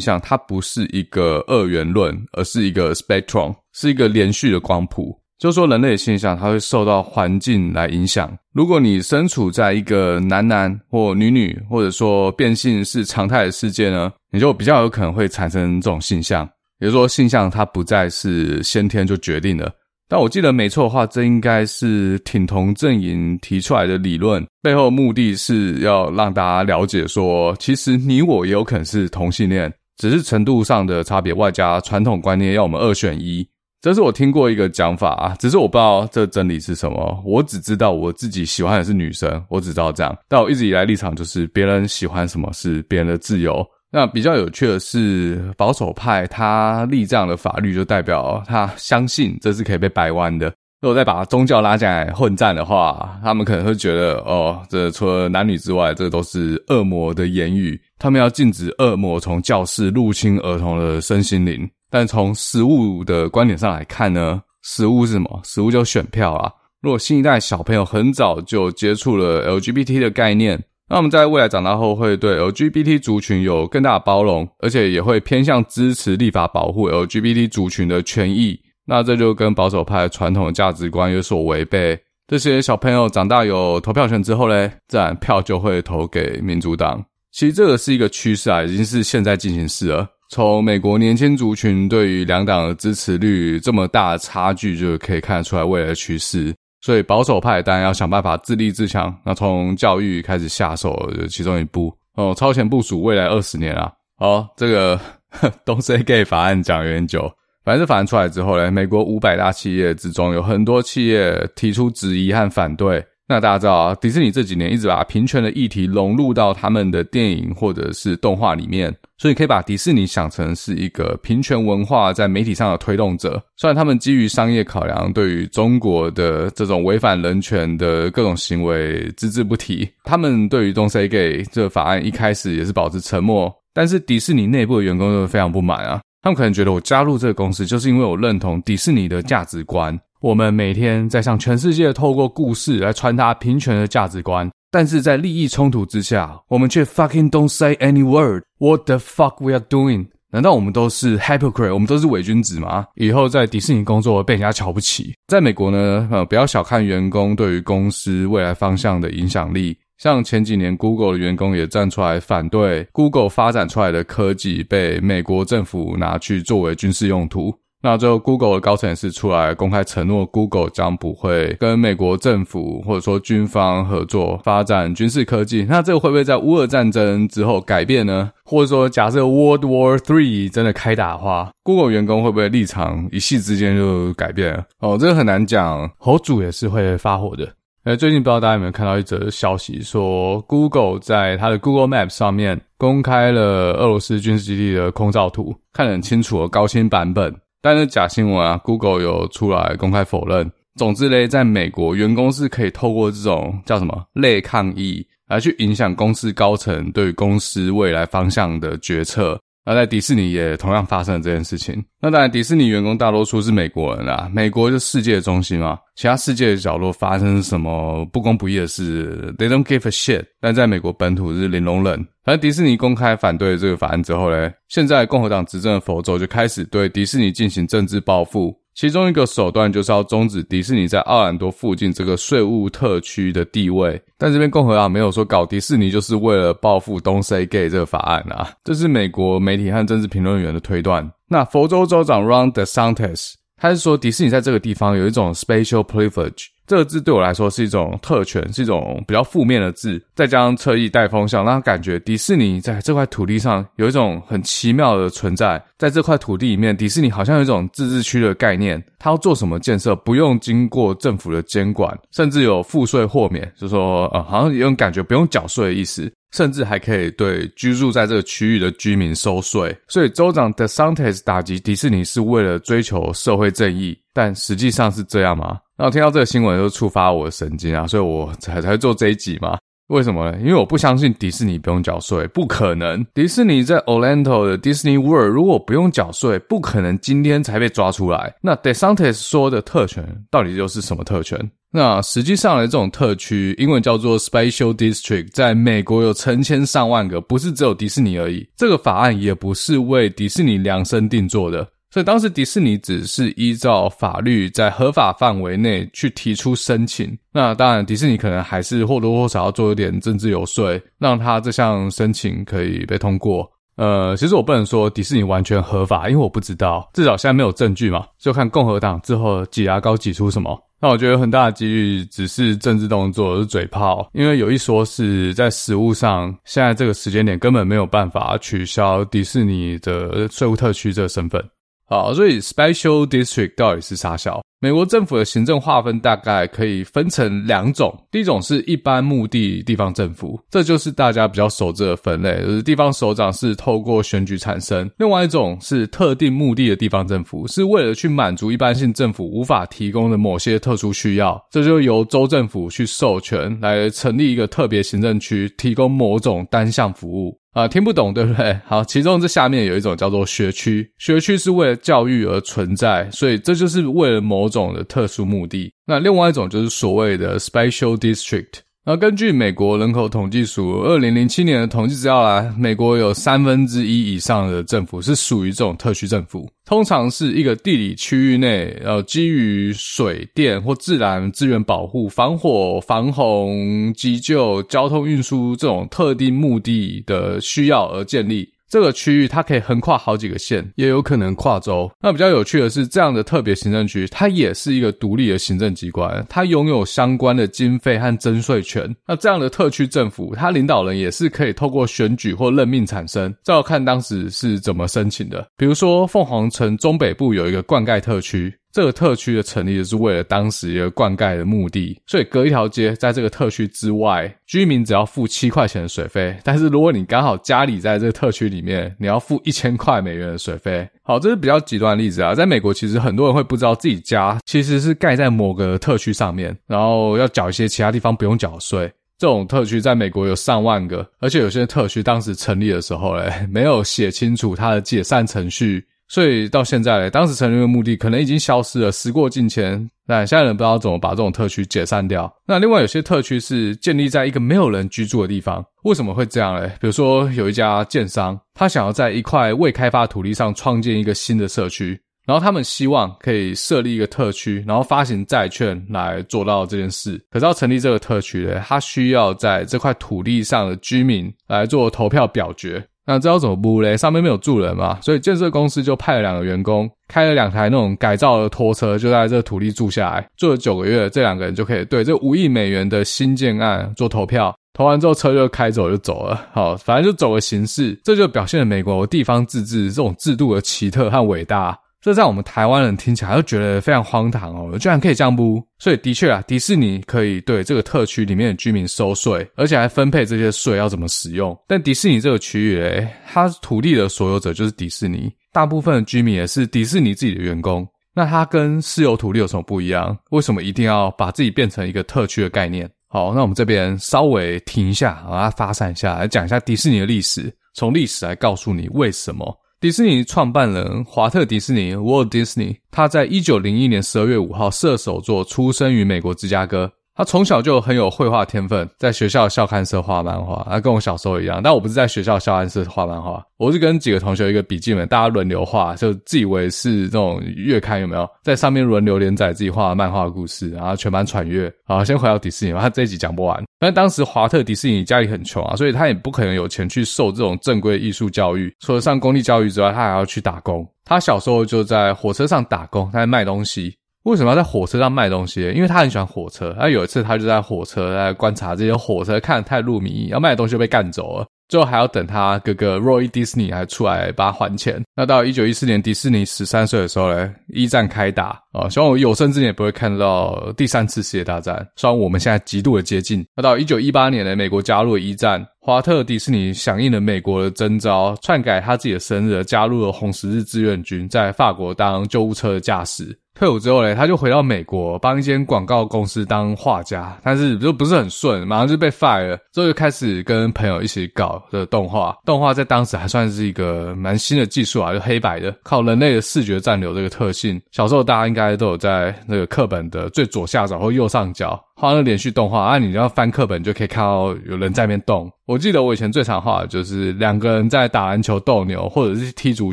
[0.00, 5.20] 向它不是一个二元论，而是一个 spectrum，是一个连续的光谱。
[5.42, 8.32] 就是说人类的现象，它会受到环境来影响。
[8.52, 16.48] 如果你身处在一个男男或女女，或者说变性是常态的世界呢，你就比较有可能会产生这种性向。
[16.78, 19.68] 也就是说，性向它不再是先天就决定的。
[20.08, 33.44] 但我记得没错的话，这应该是挺同阵营提出来的理论，背后目的是要让大家了解说，其实你我也有可能是同性恋，只是程度上的差别，外加传统观念要我们二选一。
[33.82, 37.20] 这是我听过一个讲法啊，只是我不知道这真理是什么。
[37.26, 40.16] 我只知道我自己喜欢的是女生，我只知道这样。
[40.28, 43.66] 但我一直以来立场就是，别人喜欢什么是别人的自由。
[43.90, 50.46] 那比较有趣的是，保守派他立这样的法律，就代表他相信这是可以被掰弯的。
[50.80, 57.80] 如果再把宗教拉进来混战的话，他们可能会觉得，哦，这除了男女之外，这都是恶魔的言语。
[57.98, 61.68] 他们要禁止恶魔从教室入侵儿童的身心灵。
[61.92, 65.40] 但从实物的观点上来看呢，实物是什么？
[65.44, 66.50] 实物就选票啊。
[66.80, 78.58] 如果新一代小朋友很早就接触了 LGBT 的概念，那我们在未来长大后会对 LGBT 族群有更大的包容，而且也会偏向支持立法保护 LGBT 族群的权益。
[78.86, 81.98] 那这就跟保守派传统的价值观有所违背。
[82.26, 87.04] 这些小朋友长大有投票权之后嘞，自然票就会投给民主党。
[87.30, 90.08] 其实这个是一个趋势啊，已经是现在进行式了。
[90.32, 96.54] 从美国年轻族群对于两党的支持率这么大的差距，就可以看得出来未来的趋势。
[96.80, 103.92] 所以保守派当然要想办法自立自强，那从教育开始下手，其中一步哦，超前部署未来二十年啊。
[104.16, 104.98] 好，这个
[105.66, 107.30] Don't Say Gay 法案讲有点久，
[107.62, 113.04] 反正这法案出来之后呢，美国五百大企业之中有很多企业提出质疑和反对。
[113.32, 123.42] 那大家知道啊，迪士尼这几年一直把平权的议题融入到他们的电影或者是动画里面，所以可以把迪士尼想成是一个平权文化在媒体上的推动者。
[123.56, 133.50] 虽然他们基于商业考量，对于中国的这种违反人权的各种行为只字不提，他们对于 Don't Say Gay 这个法案一开始也是保持沉默。
[133.72, 139.98] 但是迪士尼内部的员工都非常不满啊，他们可能觉得我加入这个公司就是因为我认同迪士尼的价值观。
[140.22, 148.44] 我们每天在向全世界透过故事来传达平权的价值观，但是在利益冲突之下，我们却 fucking don't say any word.
[148.58, 150.06] What the fuck we are doing？
[150.30, 151.74] 难道我们都是 hypocrite？
[151.74, 152.86] 我们都是伪君子吗？
[152.94, 155.12] 以后在迪士尼工作被人家瞧不起。
[155.26, 159.76] 在美国呢，呃，不要小看员工对于公司未来方向的影响力。
[159.98, 167.52] 像前几年 Google 的员工也站出来反对 Google 发展出来的科技被美国政府拿去作为军事用途。
[167.84, 175.66] 那最后，Google 的高层也是出来公开承诺，Google 将不会跟美国政府或者说军方合作发展军事科技。
[175.68, 178.30] 那这个会不会在乌俄战争之后改变呢？
[178.44, 184.64] 或者说，假设 World War Three 真的开打的话，Google 员工会不会立场一夕之间就改变？
[184.78, 185.90] 哦，这个很难讲。
[185.98, 187.48] 侯主也是会发火的。
[187.84, 197.34] 诶，最近不知道大家有没有看到一则消息，说 Google 在它的 Google Map 上面公开了俄罗斯军事基地的空照图，看得很清楚的高清版本。
[197.62, 200.50] 但是假新闻啊，Google 有出来公开否认。
[200.74, 209.40] 总之嘞，在美国，员工是可以透过这种叫什么类抗议来去影响公司高层对公司未来方向的决策。
[209.64, 211.82] 那在迪士尼也同样发生了这件事情。
[212.00, 215.78] 那当然，迪士尼员工大多数是美国人啊，美国就是世界的中心嘛。
[215.94, 220.24] 其他世界的角落发生什么不公不义的事，they don't give a shit。
[220.40, 221.94] 但在美国本土是零容忍。
[222.24, 228.56] 反正迪士尼公开反对这个法案之后呢，现在共和党执政的佛州就开始对迪士尼进行政治报复。
[228.74, 241.10] 其中一个手段就是要终止迪士尼在奥兰多附近这个税务特区的地位，但这边共和党没有说搞迪士尼就是为了报复 Don't Say Gay 这个法案啊，这是美国媒体和政治评论员的推断。
[241.28, 246.46] 那佛州州长 Ron DeSantis 他是说迪士尼在这个地方有一种 spatial privilege。
[246.66, 250.02] 这个字对我来说是一种特权，是一种比较负面的字。
[250.14, 255.62] 再加上侧翼带风向，让他感觉迪士尼在这块土地上有一种很奇妙的存在。
[255.76, 258.82] 在这块土地里面，迪士尼好像有一种自治区的概念。
[258.98, 266.10] 他要做什么建设，不用经过政府的监管，甚至有赋税豁免，就说，呃，好像有种感觉不用缴税的意思。
[266.32, 269.76] 甚至还可以对居住在这个区域的居民收税。
[269.86, 275.58] 所以州长 DeSantis 打击迪士尼是为了追求社会正义，但实际上是这样吗？
[275.76, 279.58] 然后听到这个新闻就触发我的神经啊，所以我才才做这一集嘛。
[279.88, 280.38] 为什么呢？
[280.40, 283.04] 因为我不相信迪士尼不用缴税，不可能。
[283.12, 288.34] 迪士尼在 Orlando 的 Disney World 如果不用缴税，不可能今天才被抓出来。
[288.40, 291.38] 那 DeSantis 说的特权到底又是什么特权？
[291.70, 298.48] 那实际上呢，这种特区英文叫做 Special District，在美国有成千上万个，不是只有迪士尼而已。
[298.56, 301.66] 这个法案也不是为迪士尼量身定做的。
[301.92, 307.14] 所以当时迪士尼只是依照法律在合法范围内去提出申请。
[307.30, 313.46] 那当然，迪士尼可能还是或多或少要做一点政治游说，让他这项申请可以被通过。
[313.76, 320.58] 呃，其实我不能说迪士尼完全合法，因为我不知道，至少现在没有证据嘛，就看共和党之后挤牙膏挤出什么。
[320.80, 331.42] 那我觉得很大的几率只是政治动作，是嘴炮，因为有一说是在实务上，现在这个时间点根本没有办法取消迪士尼的税务特区这个身份。
[331.84, 334.42] 好，所以 Special District 到底是啥小？
[334.62, 357.36] 美国政府的行政划分大概可以分成两种，第一种是一般目的地方政府，这就是大家比较熟知的分类，就是地方首长是透过选举产生；另外一种是特定目的的地方政府，是为了去满足一般性政府无法提供的某些特殊需要，这就由州政府去授权来成立一个特别行政区，提供某种单项服务。
[357.52, 358.58] 啊，听不懂对不对？
[358.64, 365.72] 好，其中这下面有一种叫做学区，学区是为了教育而存在，所以这就是为了某种的特殊目的。
[365.86, 368.60] 那另外一种就是所谓的 special district。
[368.84, 388.51] 那根据美国人口统计署二零零七年的统计资料来，美国有三分之一以上的政府是属于这种特区政府，通常是一个地理区域内，呃，基于水电或自然资源保护、防火、防洪、急救、交通运输这种特定目的的需要而建立。
[388.72, 391.92] 这个区域它可以横跨好几个县，也有可能跨州。
[392.00, 398.90] 那比较有趣的是，这样的特别行政区，它也是一个独立的行政机关，它拥有相关的经费和征税权。
[399.06, 403.34] 那这样的特区政府，它领导人也是可以透过选举或任命产生。
[403.44, 405.46] 这要看当时是怎么申请的。
[405.58, 408.50] 比如说，凤凰城中北部有一个灌溉特区。
[408.72, 416.34] 这个特区的成立是为了当时一个灌溉的目的，所以隔一条街，在这个特区之外，居民只要付七块钱的水费。
[416.42, 420.88] 但是如果你刚好家里在这个特区里面，你要付一千块美元的水费。
[421.02, 422.34] 好，这是比较极端的例子啊。
[422.34, 428.90] 在美国，其实很多人会不知道自己家其实是盖在某个特区上面，然后要缴一些其他地方不用缴税。
[429.18, 435.84] 这种特区在美国有上万个，而且有些特区当时成立的时候嘞，没有写清楚它的解散程序。
[436.12, 439.88] 所以到现在，当时成立的目的可能已经消失了，时过境迁。
[440.06, 442.30] 那现在人不知道怎么把这种特区解散掉。
[442.46, 446.68] 那另外有些特区是建立在一个没有人居住的地方，为什么会这样嘞？
[446.82, 457.18] 比如说有一家建商，他想要在一块未开发土地上创建一个新的社区，然后他们希望可以设立一个特区，然后发行债券来做到这件事。
[457.30, 462.86] 可是要成立这个特区呢，他需要在这块土地上的居民来做投票表决。
[463.04, 463.96] 那这要怎么布嘞？
[463.96, 474.54] 上面没有住人嘛，所以建设公司就派了两个员工，开了两台那种改造的拖车，就在这个土地住下来，住了九个月，这两个人就可以对这五亿美元的新建案做投票。
[474.74, 476.46] 投完之后，车就开走就走了。
[476.52, 481.78] 好，反正就走个形式，这就表现了美国地方自治这种制度的奇特和伟大。
[482.02, 485.64] 这在我们台湾人听起来就觉得非常荒唐哦，居然可以这样不？
[485.78, 491.56] 所以的确啊，迪士尼可以对这个特区里面的居民收税，而且还分配这些税要怎么使用。
[491.68, 497.86] 但迪士尼这个区域诶，它土地的所有者就是迪士尼，大部分的居民也是迪士尼自己的员工。
[498.12, 500.18] 那它跟私有土地有什么不一样？
[500.32, 502.90] 为什么一定要把自己变成一个特区的概念？
[503.06, 509.56] 好，那我们这边稍微停一下，把它发散一下，来讲一下迪士尼的历史，从历史来告诉你为什么。
[509.82, 516.92] 迪士尼创办人华特·迪士尼 （Walt Disney），他在一九零一年十二月五号射手座出生于美国芝加哥。
[517.14, 521.60] 他从小就很有绘画天分，在学校校刊社画漫画，他跟我小时候一样。
[521.62, 528.26] 但我不是在学校校刊社画漫画，我是跟几个同学一个笔记本，大家轮流画，就自以为是这种月刊有没有？
[528.42, 531.70] 在上面轮流连载自己画的漫画故事，然后全班传阅。
[531.84, 533.62] 好，先回到迪士尼，他这一集讲不完。
[533.78, 538.74] 但当时华特迪士尼家里很穷啊，所以他也不可能有钱去受这种正规艺术教育。
[538.80, 540.88] 除了上公立教育之外，他还要去打工。
[541.04, 543.94] 他小时候就在火车上打工，他在卖东西。
[544.24, 545.62] 为什么要在火车上卖东西？
[545.74, 546.74] 因为他很喜欢火车。
[546.78, 551.46] 他有一次，他就在火车在观察这些火车，看得太入迷，要卖的东西就被干走了。
[551.68, 555.02] 最后还要等他哥哥 Roy Disney 还出来帮他还钱。
[555.16, 561.84] 那到一九一四年，迪士尼十三岁的时候呢，一战开打啊，希望我有生之年也不会看到第三次世界大战。
[561.96, 563.44] 虽然我们现在极度的接近。
[563.56, 573.36] 那到一九一八年呢，美国加入了一战，华特迪士尼响应了美国的征召，篡改他自己的生日，加入了红十字志愿军，在法国当救护车的驾驶。
[573.54, 579.58] 退伍之后嘞，他就回到美国帮一间广告公司当画家，但是就不是很顺，马上就被 fire 了。
[579.72, 582.36] 之后就开始跟朋友一起搞的动画。
[582.44, 587.80] 动画在当时还算是一个蛮新的技术啊，就黑白的，靠人类的视觉暂留这个特性。
[587.90, 595.48] 小时候大家应该都有在那个课本的最左下角或右上角画那连续动画，啊，你要翻课本就可以看到有人在那边动。
[595.66, 599.92] 我记得我以前最常画的就是两个人在打篮球斗牛，或者是踢足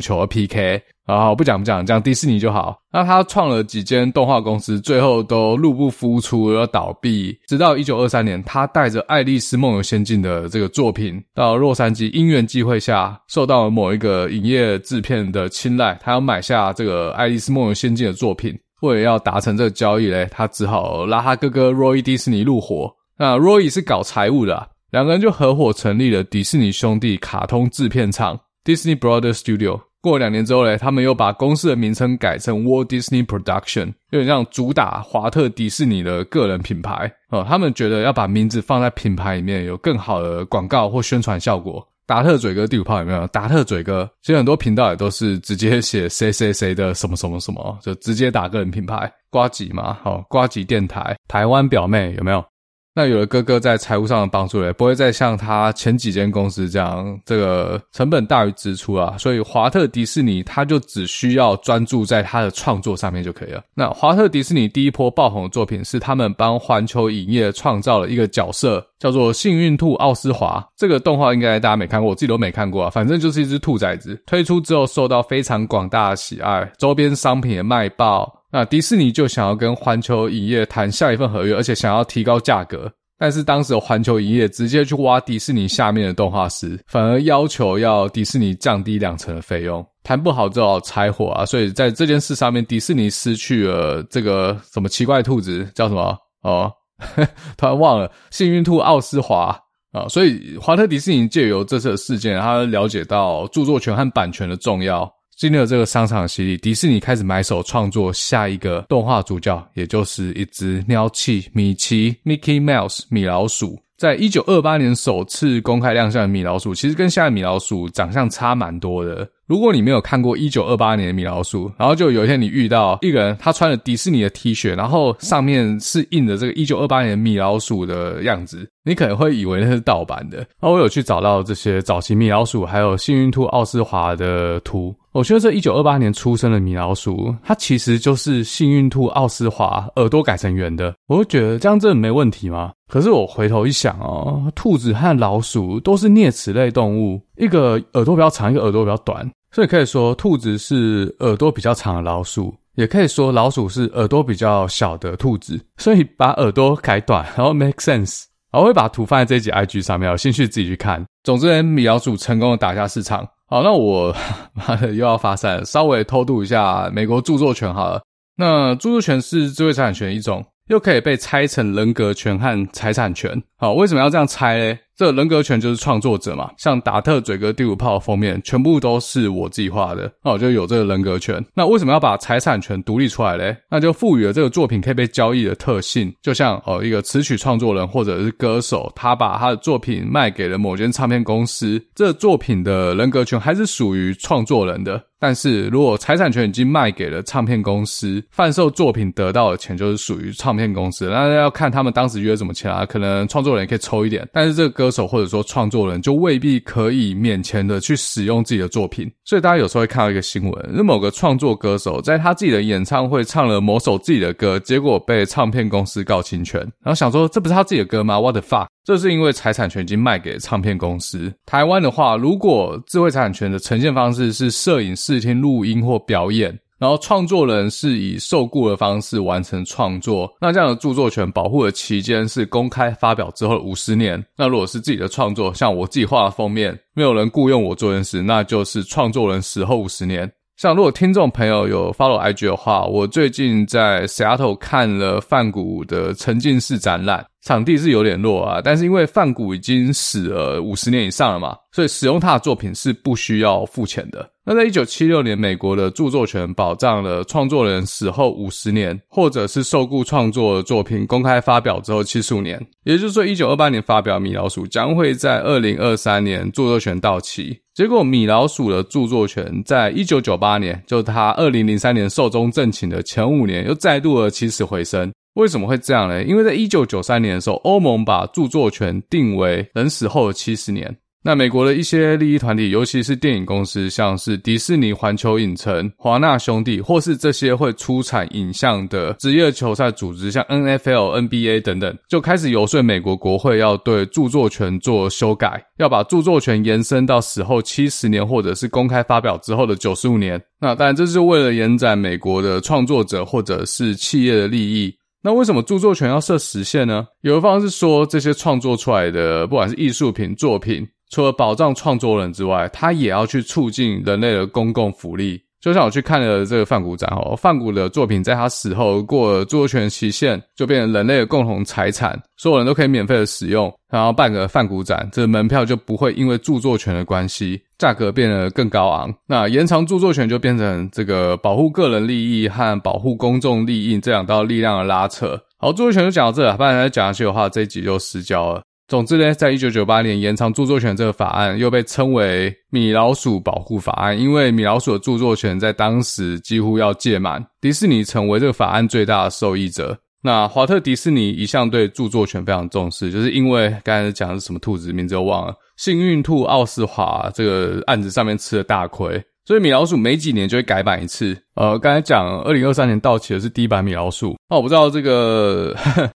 [0.00, 0.82] 球 PK。
[1.18, 2.76] 好，不讲不讲，讲迪士尼就好。
[2.92, 7.34] 那他创了几间动画公司，最后都入不敷出，要倒闭。
[7.46, 18.54] 直到一九二三年，他带着《爱丽丝梦游仙境》的这个作品到洛杉矶，因缘际会下，受到了某一个影业制片的青睐，他要买下这个《爱丽丝梦游仙境》的作品。
[18.82, 22.90] 为了要达成这个交易嘞，他只好拉他哥哥 Roy 迪士尼入伙。
[23.18, 29.80] 那 Roy 是搞财务的啊，两个人就合伙成立了迪士尼兄弟卡通制片厂 Disney Brothers Studio。
[30.02, 37.44] 过了两年之后嘞，他们又把公司的名称改成 Walt Disney Production，有点像主打华特迪士尼的个人品牌哦。
[37.46, 41.86] 他们觉得要把名字放在品牌里面，有更好的广告或宣传效果。
[42.06, 43.24] 达特嘴哥第五炮有没有？
[43.28, 49.12] 达特嘴哥其实很多频道也都是直接写谁谁谁的什么什么什么，就直接打个人品牌。
[49.30, 52.44] 瓜吉嘛，好，瓜吉电台，台湾表妹有没有？
[52.92, 59.16] 那有了哥哥在财务上的帮助，也不会再像他前几间公司这样，这个成本大于支出啊。
[59.16, 63.62] 所以华特迪士尼他就只需要专注在他的创作上面就可以了。
[63.74, 70.66] 那华特迪士尼第一波爆红的作品是他们帮环球影业创造了一个角色，叫做幸运兔奥斯华。
[70.76, 72.90] 这个动画应该大家没看过，我自己都没看过啊。
[72.90, 78.39] 反正就是一只兔崽子，推出之后受到非常广大的喜爱，周边商品也卖爆。
[78.52, 91.46] 那迪士尼就想要跟环球影业谈下一份合约，而且想要提高价格，但是当时环球影业直接去挖迪士尼下面的动画师，反而要求要迪士尼降低两成的费用，谈不好就要拆伙啊！
[91.46, 96.72] 所以在这件事上面，迪士尼失去了这个什么奇怪兔子叫什么哦，
[97.56, 99.56] 突然忘了幸运兔奥斯华
[99.92, 100.08] 啊！
[100.08, 105.08] 所以华特迪士尼借由这次的事件，他了解到著作权和版权的重要。
[105.40, 113.80] 经历了这个商场洗礼，迪士尼开始买手创作下一个动画主角，也就是一只鸟气米奇 （Mickey Mouse） 米老鼠。
[113.96, 119.26] 在一九二八年首次公开亮相的米老鼠，其实跟现在米老鼠长相差蛮多的。
[119.46, 130.46] 如果你没有看过一九二八年的米老鼠，然后就有一天你遇到一个人，他穿了迪士尼的 T 恤，然后上面是印着这个一九二八年米老鼠的样子，你可能会以为那是盗版的。
[130.60, 140.94] 那我有去找到这些早期米老鼠还有幸运兔奥斯华的图，我觉得这一九二八年出生的米老鼠，它其实就是幸运兔奥斯华耳朵改成圆的。
[141.08, 142.70] 我就觉得这样真的没问题吗？
[142.88, 149.28] 可是我回头一想哦，兔子和老鼠都是啮齿类动物，一个耳朵比较长，一个耳朵比较短。
[149.50, 155.60] 所以可以说，兔子是耳朵比较长的老鼠，也可以说老鼠是耳朵比较小的兔子。
[155.76, 158.26] 所以把耳朵改短，然后 make sense。
[158.52, 161.04] 我会把图放在这一集 IG 上面，有兴趣自己去看。
[161.24, 163.26] 总之，米老鼠成功的打下市场。
[163.50, 164.14] 好，那我
[164.54, 168.00] 妈的又要发散，稍微偷渡一下美国著作权好了。
[168.36, 173.42] 那著作权是智慧财产权一种，又可以被拆成人格权和财产权。
[173.58, 174.78] 好，为什么要这样拆嘞？
[175.00, 181.42] 这人格权就是创作者嘛，像达特嘴哥第五炮封面，全部都是我自己画的，那我就有这个人格权。
[181.54, 183.56] 那为什么要把财产权独立出来嘞？
[183.70, 195.02] 那就赋予了这个作品可以被交易的特性，就像哦，一个词曲创作人或者是歌手，他把他的作品卖给了某间唱片公司，这作品的人格权还是属于创作人的。
[195.22, 201.10] 但是如果财产权已经卖给了唱片公司，贩售作品得到的钱就是属于唱片公司。
[201.10, 204.89] 那要看他们当时约怎么签啊，可能创作人也可以抽一点，但是这个歌。
[204.90, 218.66] 歌手或者说创作人就未必可以免钱的去使用自己的作品，所以大家有时候会看到一个新闻，是某个创作歌手在他自己的演唱会唱了某首自己的歌，结果被唱片公司告侵权，然后想说这不是他自己的歌吗？What the fuck？
[218.84, 221.32] 这是因为财产权已经卖给唱片公司。
[221.46, 226.58] 台湾的话，如果智慧财产权的呈现方式是摄影、视听、录音或表演。
[226.80, 234.20] 然后创作人是以受雇的方式完成创作，那这样的著作权保护的期间是公开发表之后五十年。
[234.34, 240.32] 那如果是自己的创作，像我自己画的封面，没有人雇佣我做人事，那就是创作人死后五十年。
[240.56, 247.24] 像如果听众朋友有 follow IG 的话，我最近在 Seattle 看了梵谷的沉浸式展览。
[247.42, 254.28] 场地是有点弱啊，但是因为范谷已经死了五十年以上了嘛，所以使用他的作品是不需要付钱的。
[254.44, 262.60] 那在一九七六年，美国的著作权保障了创作人死后五十年，或者是受雇创作的作品公开发表之后七十五年。
[262.84, 267.56] 也就是说，一九二八年发表《米老鼠》将会在二零二三年著作权到期。
[267.74, 275.10] 结果，《米老鼠》的著作权在一九九八年，就他二零零三年寿终正寝的前五年，又再度的起死回生。
[275.34, 276.22] 为什么会这样呢？
[276.24, 280.96] 因为在一九九三年的时候，欧盟把著作权定为人死后的七十年。
[281.22, 300.42] 那美国的一些利益团体，尤其是电影公司，像是迪士尼、环球影城、华纳兄弟，或是这些会出产影像的职业球赛组织，像 NFL、NBA 等等，就开始游说美国国会要对著作权做修改，要把著作权延伸到死后七十年，或者是公开发表之后的九十五年。
[300.58, 304.94] 那当然，这是为了延展美国的创作者或者是企业的利益。
[305.22, 307.06] 那为什么著作权要设时限呢？
[307.20, 315.38] 有一方是说，这些创作出来的不管是艺术品作品，除了保障创作人之外，它也要去促进人类的公共福利。
[315.60, 323.70] 就像我去看了这个梵谷展哦，梵谷的作品在他死后过了著作权期限，就变成人类的共同财产，所有人都可以免费的使用。
[323.90, 329.12] 然后办个梵谷展，这门票就不会因为著作权的关系，价格变得更高昂。
[329.26, 335.38] 那延长著作权就变成这个保护个人利益和保护公众利益这两道力量的拉扯。
[335.58, 338.62] 好，著作权就讲到这了，不然再讲下去的话，这一集就失焦了。
[338.90, 349.96] 总之呢，在一九九八年延长著作权这个法案又被称为“米老鼠保护法案”，因为米老鼠的著作权在当时几乎要届满，迪士尼成为这个法案最大的受益者。
[350.22, 359.22] 那华特迪士尼一向对著作权非常重视，就是因为刚才讲的是什么兔子名字又忘了，幸运兔奥斯华这个案子上面吃了大亏。
[359.50, 361.36] 所以米老鼠每几年就会改版一次。
[361.56, 365.74] 呃，刚才讲二零二三年到期的是第一版米老鼠，那我不知道这个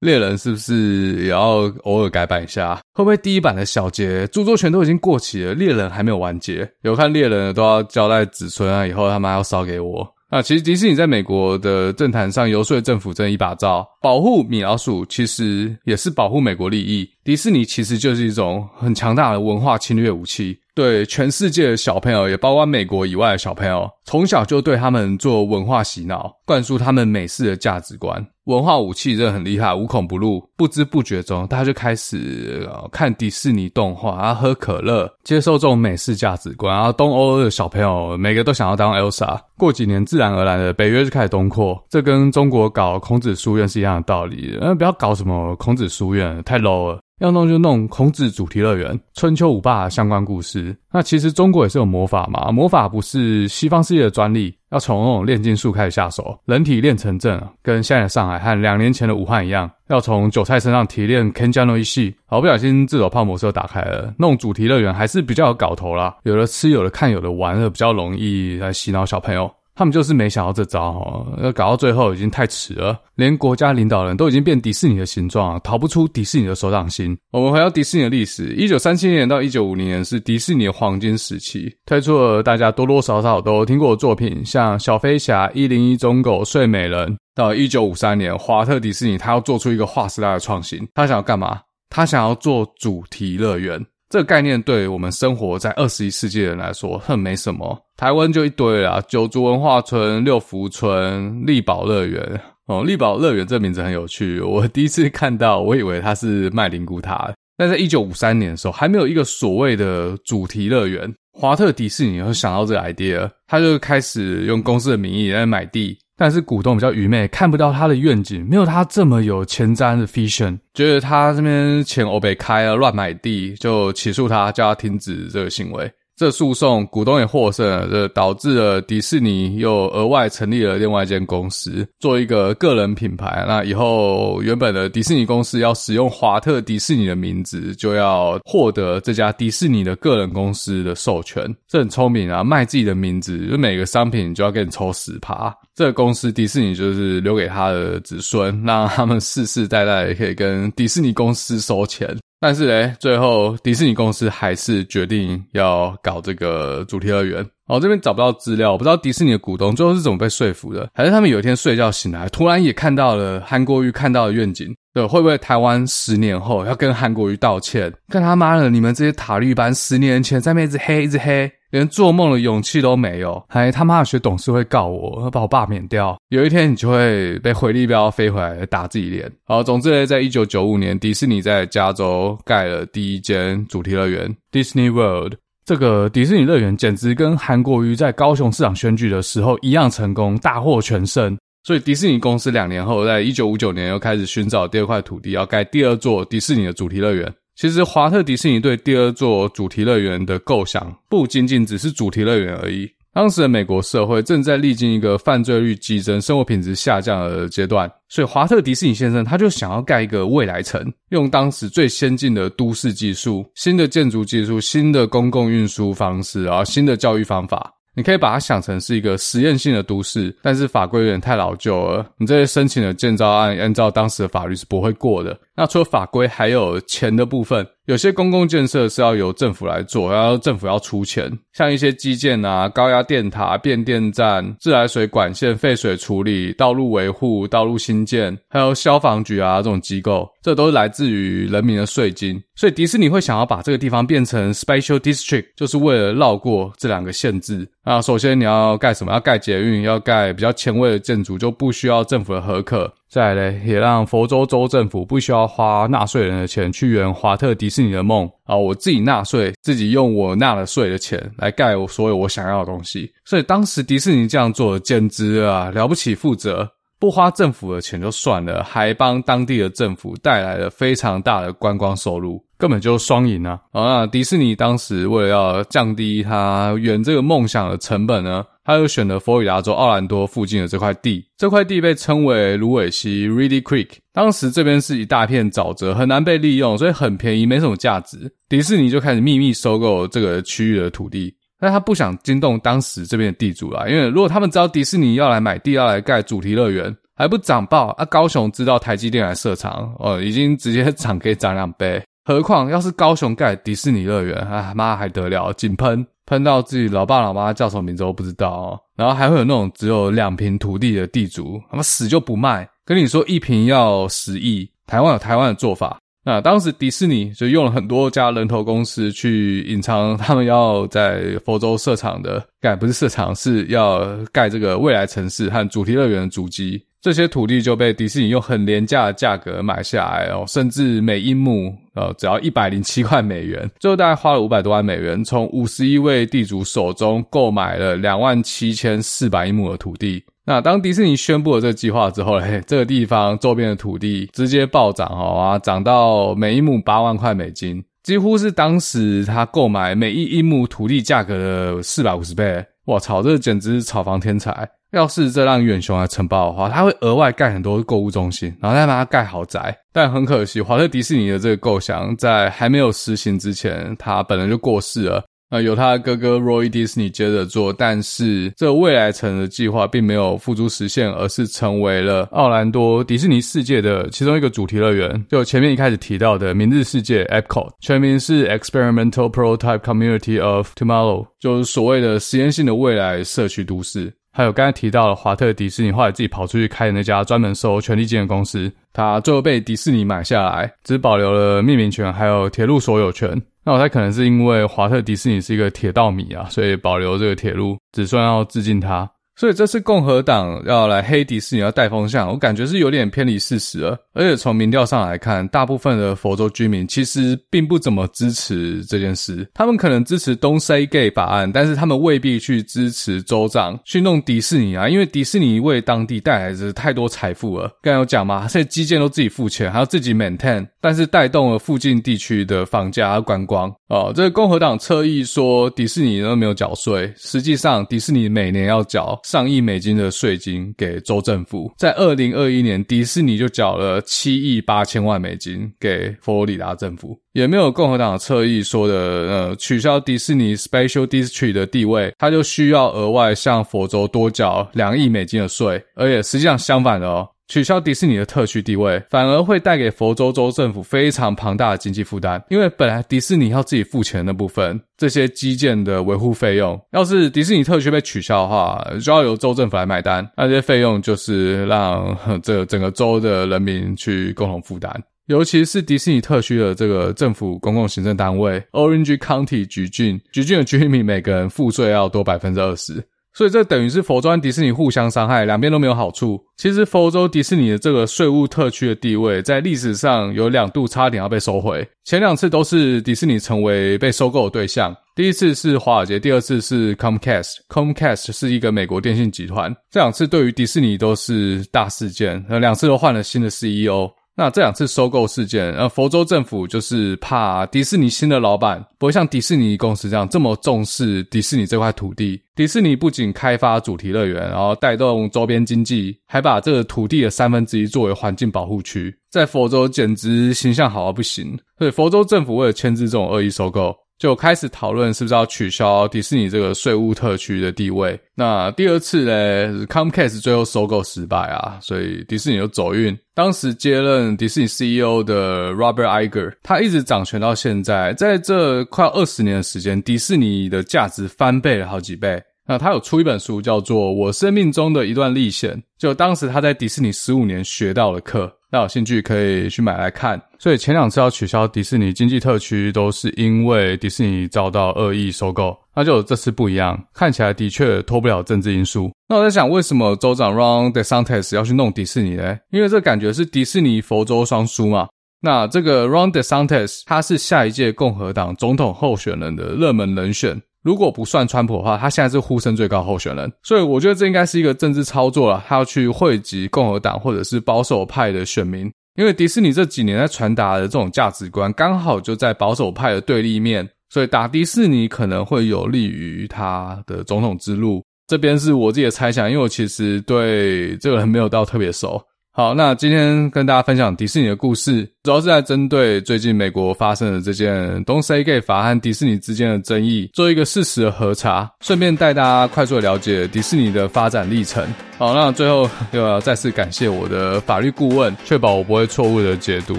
[0.00, 2.78] 猎人是不是也要偶尔改版一下？
[2.92, 6.70] 会不会第一版的小杰著作权都已经过期了，猎人还没有完结？
[6.82, 10.06] 有看猎人的都要交代子孙啊，以后他妈要烧给我。
[10.30, 17.08] 那其实迪士尼在美国的政坛上游说政府真一把罩，保护米老鼠其实也是保护美国利益。
[17.24, 20.58] 迪士尼其实就是一种很强大的文化侵略武器。
[20.74, 28.24] 对全世界的小朋友，也包括美国以外的小朋友，从小就对他们做文化洗脑，灌输他们美式的价值观。
[28.46, 30.42] 文化武器真的很厉害，无孔不入。
[30.54, 36.74] 不知不觉中，大家就开始看迪士尼动画，然后喝可乐，接受这种美式价值观。
[36.74, 39.38] 然后东欧的小朋友，每个都想要当 Elsa。
[39.56, 41.82] 过几年，自然而然的北约就开始东扩。
[41.88, 44.58] 这跟中国搞孔子书院是一样的道理。
[44.60, 46.98] 嗯，不要搞什么孔子书院，太 low 了。
[47.20, 50.76] 要弄就弄孔子主题乐园、春秋五霸相关故事。
[50.92, 62.12] 那其实中国也是有魔法嘛，魔法不是西方世界的专利，要从那种炼金术开始下手，人体炼成阵，跟现在的上海和两年前的武汉一样，要从韭菜身上提炼 Kenjano 一系。
[62.26, 69.48] 好，不小心自走泡沫车打开了，弄主题乐园还是比较有搞头啦，有的吃，有的看，有的玩，的比较容易来洗脑小朋友。
[69.74, 77.16] 他们就是没想到这招哦，要搞到最后已经太迟了，连国家领导人都已经变迪士尼的形状，逃不出迪士尼的手掌心。
[77.32, 87.16] 我们回到迪士尼的历史，一九三七年到一九五零年是迪士尼的黄金时期，推出了大家多多少少都听过的作品，像小飞侠、一零一忠狗、睡美人。
[87.34, 91.60] 到一九五三年，华特迪士尼他要做出一个划时代的创新，他想要干嘛？
[91.90, 93.84] 他想要做主题乐园。
[94.14, 97.76] 这个概念对我们生活在二十一世纪的人来说，很没什么。
[97.96, 102.40] 台湾就一堆啦，九族文化村、六福村、力宝乐园。
[102.66, 104.40] 哦，力宝乐园这名字很有趣。
[104.40, 107.28] 我第一次看到，我以为它是卖灵骨塔。
[107.56, 111.12] 但在一九五三年的时候，还没有一个所谓的主题乐园。
[111.32, 115.98] 华特迪士尼会想到这个 idea，他就开始用公司的名义来买地。
[116.16, 125.90] 但是股东比较愚昧，看不到他的愿景，没有他这么有前瞻的 vision，觉得他这边钱欧北开了，乱买地，就起诉他，叫他停止这个行为。
[126.16, 133.44] 这诉讼股东也获胜了，这导致了迪士尼又额外成立了另外一间公司，做一个个人品牌。
[133.48, 141.52] 那以后原本的迪士尼公司要使用华特迪士尼的名字，就要获得这家迪士尼的个人公司的授权。
[141.66, 145.52] 这很聪明啊，卖自己的名字，就每个商品就要给你抽十趴。
[145.74, 152.16] 这个公司迪士尼就是留给他的子孙，让他们世世代代可以跟迪士尼公司收钱。
[152.46, 157.42] 但是嘞，最后迪士尼公司还是决定要搞这个主题乐园。
[157.68, 167.92] 哦，这边找不到资料，我不知道迪士尼的股东最后是怎么被说服的，还是他们有一天睡觉醒来，突然也看到了韩国瑜看到的愿景，对，会不会台湾十年后要跟韩国瑜道歉？
[168.08, 176.16] 干他妈的，你们这些塔绿班十年前在那边一直黑一直黑，连做梦的勇气都没有，还他妈的学董事会告我，要把我罢免掉。
[176.28, 179.28] 有一天你就会被回力镖飞回来打自己脸。
[179.44, 185.32] 好，总之呢，在一九九五年，迪士尼在加州盖了第一间主题乐园 Disney World。
[185.64, 191.36] 这个迪士尼乐园简直跟韩国瑜在高雄市长选举的时候一样成功，大获全胜。
[191.64, 197.34] 所以迪士尼公司两年后，在一九五九年又开始寻找第二块土地，要盖第二座迪士尼的主题乐园。
[197.56, 202.86] 其实华特迪士尼对第二座主题乐园的构想，不仅仅只是主题乐园而已。
[203.14, 217.72] 当时的美国社会正在历经一个犯罪率激增、生活品质下降的阶段，所以华特迪士尼先生他就想要盖一个未来城，用当时最先进的都市技术、新的建筑技术、新的公共运输方式，然后新的教育方法。
[217.94, 225.38] 你可以把它想成是一个实验性的都市，但是法规有点太老旧了，你这些申请的建造案按照当时的法律是不会过的。
[225.56, 227.66] 那除了法规，还有钱的部分。
[227.86, 242.42] 有些公共建设是要由政府来做，然后政府要出钱，像一些基建啊、高压电塔、变电站、自来水管线、废水处理、道路维护、道路新建，还有消防局啊这种机构，这都是来自于人民的税金。
[242.56, 247.68] 所以迪士尼会想要把这个地方变成 Special District，就是为了绕过这两个限制。
[247.82, 249.12] 啊，首先你要盖什么？
[249.12, 252.90] 要盖捷运，要盖比较前卫的建筑，就不需要政府的核可。
[253.14, 258.56] 再来嘞，也让佛州州政府不需要花纳税人的钱去圆华特迪士尼的梦啊！
[258.56, 263.08] 我自己纳税，自己用我纳了税的钱来盖我所有我想要的东西。
[263.24, 272.44] 所以当时迪士尼这样做简直啊了不起，负责，不花政府的钱就算了，还帮当地的政府带来了非常大的观光收入。
[272.64, 273.60] 根本就双赢啊！
[273.72, 281.22] 啊，迪士尼当时为了要降低他圆这个梦想的成本呢，他又选了佛罗里达州奥兰多附近的这块地。
[281.36, 283.88] 这块地被称为芦苇溪 （Reedy Creek）。
[284.14, 288.32] 当时这边是一大片沼泽，很难被利用，所以很便宜，没什么价值。
[288.48, 298.06] 迪士尼就开始秘密收购这个区域的土地，但他不想惊动当时这边的地主啦，因为如果他们知道迪士尼要来买地，要来盖主题乐园，还不涨爆啊！
[298.06, 302.02] 高雄知道台积电来设厂，哦，已经直接 涨可以涨两倍。
[302.24, 308.80] 何况要是高雄盖迪士尼乐园，啊妈还得了，井喷喷到自己老爸老妈叫什么名字都不知道。
[308.96, 314.68] 然后还会有那种只有两坪土地的地主，他妈死就不卖，跟你说一坪要十亿。
[314.86, 326.82] 台湾有台湾的做法，那当时迪士尼就用了很多家人头公司去隐藏他们要在佛州设厂的，盖不是设厂，是要盖这个未来城市和主题乐园的主机。
[327.00, 340.22] 这些土地就被迪士尼用很廉价的价格买下来哦，甚至每一亩呃只要一百零七块美元，最后大概花了五百多万美元，从五十一位地主手中购买了两万七千四百英亩的土地。
[340.46, 352.62] 那当迪士尼宣布了这个计划之后， 嘿，这个地方周边的土地直接暴涨哦啊，涨到每一亩八万块美金，几乎是当时他购买每一英亩土地价格的四百五十倍。
[352.84, 354.68] 我操，这简直是炒房天才！
[354.94, 359.76] 要是这让远雄来承包的话，他会额外盖很多购物中心，然后再把它盖豪宅。
[359.92, 365.24] 但很可惜，华特迪士尼的这个构想在还没有实行之前，他本人就过世了。
[365.50, 375.24] 那由他的哥哥 Roy Disney 接着做，但是这未来城的计划并没有付诸实现，而是成为了奥兰多迪士尼世界的其中一个主题乐园。
[375.30, 384.12] 就前面一开始提到的明日世界 Epcot，全名是 Experimental Prototype Community of Tomorrow，就是所谓的实验性的未来社区都市。
[384.36, 393.40] 还有刚才提到了华特迪士尼后来自己跑出去开的那家专门收权利金的公司，它最后被迪士尼买下来，只保留了命名权还有铁路所有权。
[393.62, 399.08] 那我猜可能是因为华特迪士尼是一个铁道迷啊，所以保留这个铁路，只算要致敬他。
[399.36, 403.98] 所以这次共和党要来黑迪士尼要带风向，我感觉是有点偏离事实了。
[404.12, 409.44] 而且从民调上来看，大部分的佛州居民其实并不怎么支持这件事。
[409.52, 417.68] 他们可能支持 Don't Say Gay 法案，但是他们未必去支持州长去弄迪士尼啊，因为迪士尼为当地带来的太多财富了。
[417.82, 423.68] 刚才有讲嘛，这些基建都自己付钱，还要自己 maintain，但是带动了附近地区的房价和观光。
[423.88, 429.18] 哦，这个共和党侧翼说迪士尼都没有缴税，实际上迪士尼每年要缴。
[429.24, 452.42] 上亿美金的税金给州政府，在二零二一年，迪士尼就缴了七亿八千万美金给佛罗里达政府，也没有共和党的侧翼说的，呃，取消迪士尼 Special District 的地位，他就需要额外向佛州多缴两亿美金的税，而且实际上相反的哦，取消迪士尼的特区地位，反而会带给佛州州政府非常庞大的经济负担。
[452.48, 460.26] 因为本来迪士尼要自己付钱的部分，这些基建的维护费用，要是迪士尼特区被取消的话，就要由州政府来买单。
[460.36, 464.90] 那这些费用就是让这整个州的人民去共同负担。
[465.26, 473.02] 尤其是迪士尼特区的这个政府公共行政单位 Orange County 橘郡，橘郡的居民每个人赋税要多百分之二十，
[473.34, 476.40] 所以这等于是佛州和迪士尼互相伤害，两边都没有好处。
[476.56, 487.56] 其实佛州迪士尼的这个税务特区的地位，在历史上有两度差点要被收回，前两次都是迪士尼成为被收购的对象，第一次是华尔街，第二次是 Comcast。
[487.68, 494.08] Comcast 是一个美国电信集团，这两次对于迪士尼都是大事件，呃，两次都换了新的 CEO。
[494.36, 502.42] 那这两次收购事件，呃，佛州政府就是怕迪士尼新的老板不会像迪士尼公司这样这么重视迪士尼这块土地。
[502.56, 511.56] 迪士尼不仅开发主题乐园，然后带动周边经济，还把这个土地的三分之一作为环境保护区，在佛州简直形象好到不行。
[511.78, 513.94] 所以佛州政府为了牵制这种恶意收购。
[514.18, 518.18] 就开始讨论是不是要取消迪士尼这个税务特区的地位。
[518.34, 523.16] 那第二次呢，Comcast 最后收购失败啊，所以迪士尼就走运。
[523.34, 532.40] 当时接任迪士尼 CEO 的 Robert Iger，他一直掌权到现在，在这快二十年的时间，迪士尼的价值翻倍了好几倍。
[532.66, 538.50] 那他有出一本书，叫做《我生命中的一段历险》，就当时他在迪士尼十五年学到的课。
[538.74, 540.40] 那有兴趣可以去买来看。
[540.58, 545.78] 所以前两次要取消迪士尼经济特区，都是因为迪士尼遭到恶意收购。
[545.94, 549.12] 那就这次不一样，看起来的确脱不了政治因素。
[549.28, 552.58] 那我在想，为什么州长 Ron DeSantis 要去弄迪士尼呢？
[552.72, 555.06] 因为这感觉是迪士尼佛州双输嘛。
[555.40, 560.60] 那这个 Ron DeSantis 他是下一届共和党总统候选人的热门人选。
[560.84, 565.64] 如果不算川普的话，他现在是呼声最高候选人，所以我觉得这应该是一个政治操作了。
[565.66, 578.04] 他要去汇集共和党或者是保守派的选民，因为迪士尼这几年在传达的这种价值观，刚好就在保守派的对立面，所以打迪士尼可能会有利于他的总统之路。
[578.26, 582.22] 这边是我自己的猜想，因为我其实对这个人没有到特别熟。
[582.56, 587.74] 好，那今天跟大家分享迪士尼的故事，主要是在针对最近美国发生的这件
[588.04, 594.86] Don't Say Gay 法和迪士尼之间的争议，做一个事实的核查，顺便带大家快速的了解迪士尼的发展历程。
[595.18, 599.96] 好，那最后又要再次感谢我的法律顾问，确保我不会错误的解读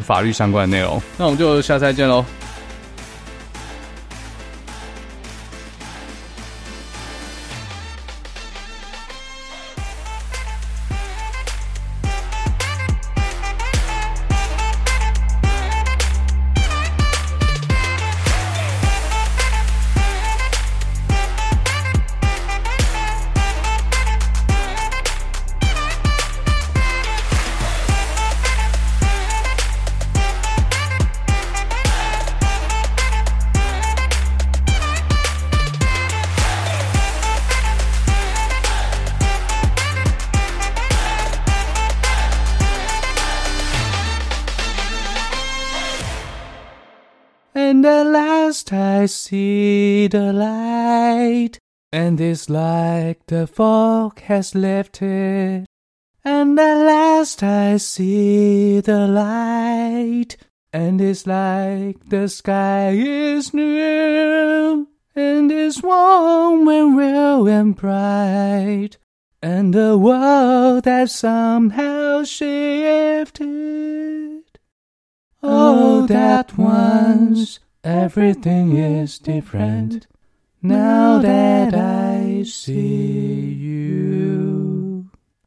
[0.00, 0.98] 法律相关内容。
[1.18, 2.24] 那我们就下次再见喽。
[52.22, 55.66] It's like the fog has lifted.
[56.24, 60.36] And at last I see the light,
[60.72, 68.98] and it's like the sky is new, and it's warm and real and bright,
[69.42, 73.42] and the world has somehow shifted.
[75.42, 80.06] Oh, that once everything is different.
[80.64, 84.01] Now that I see you.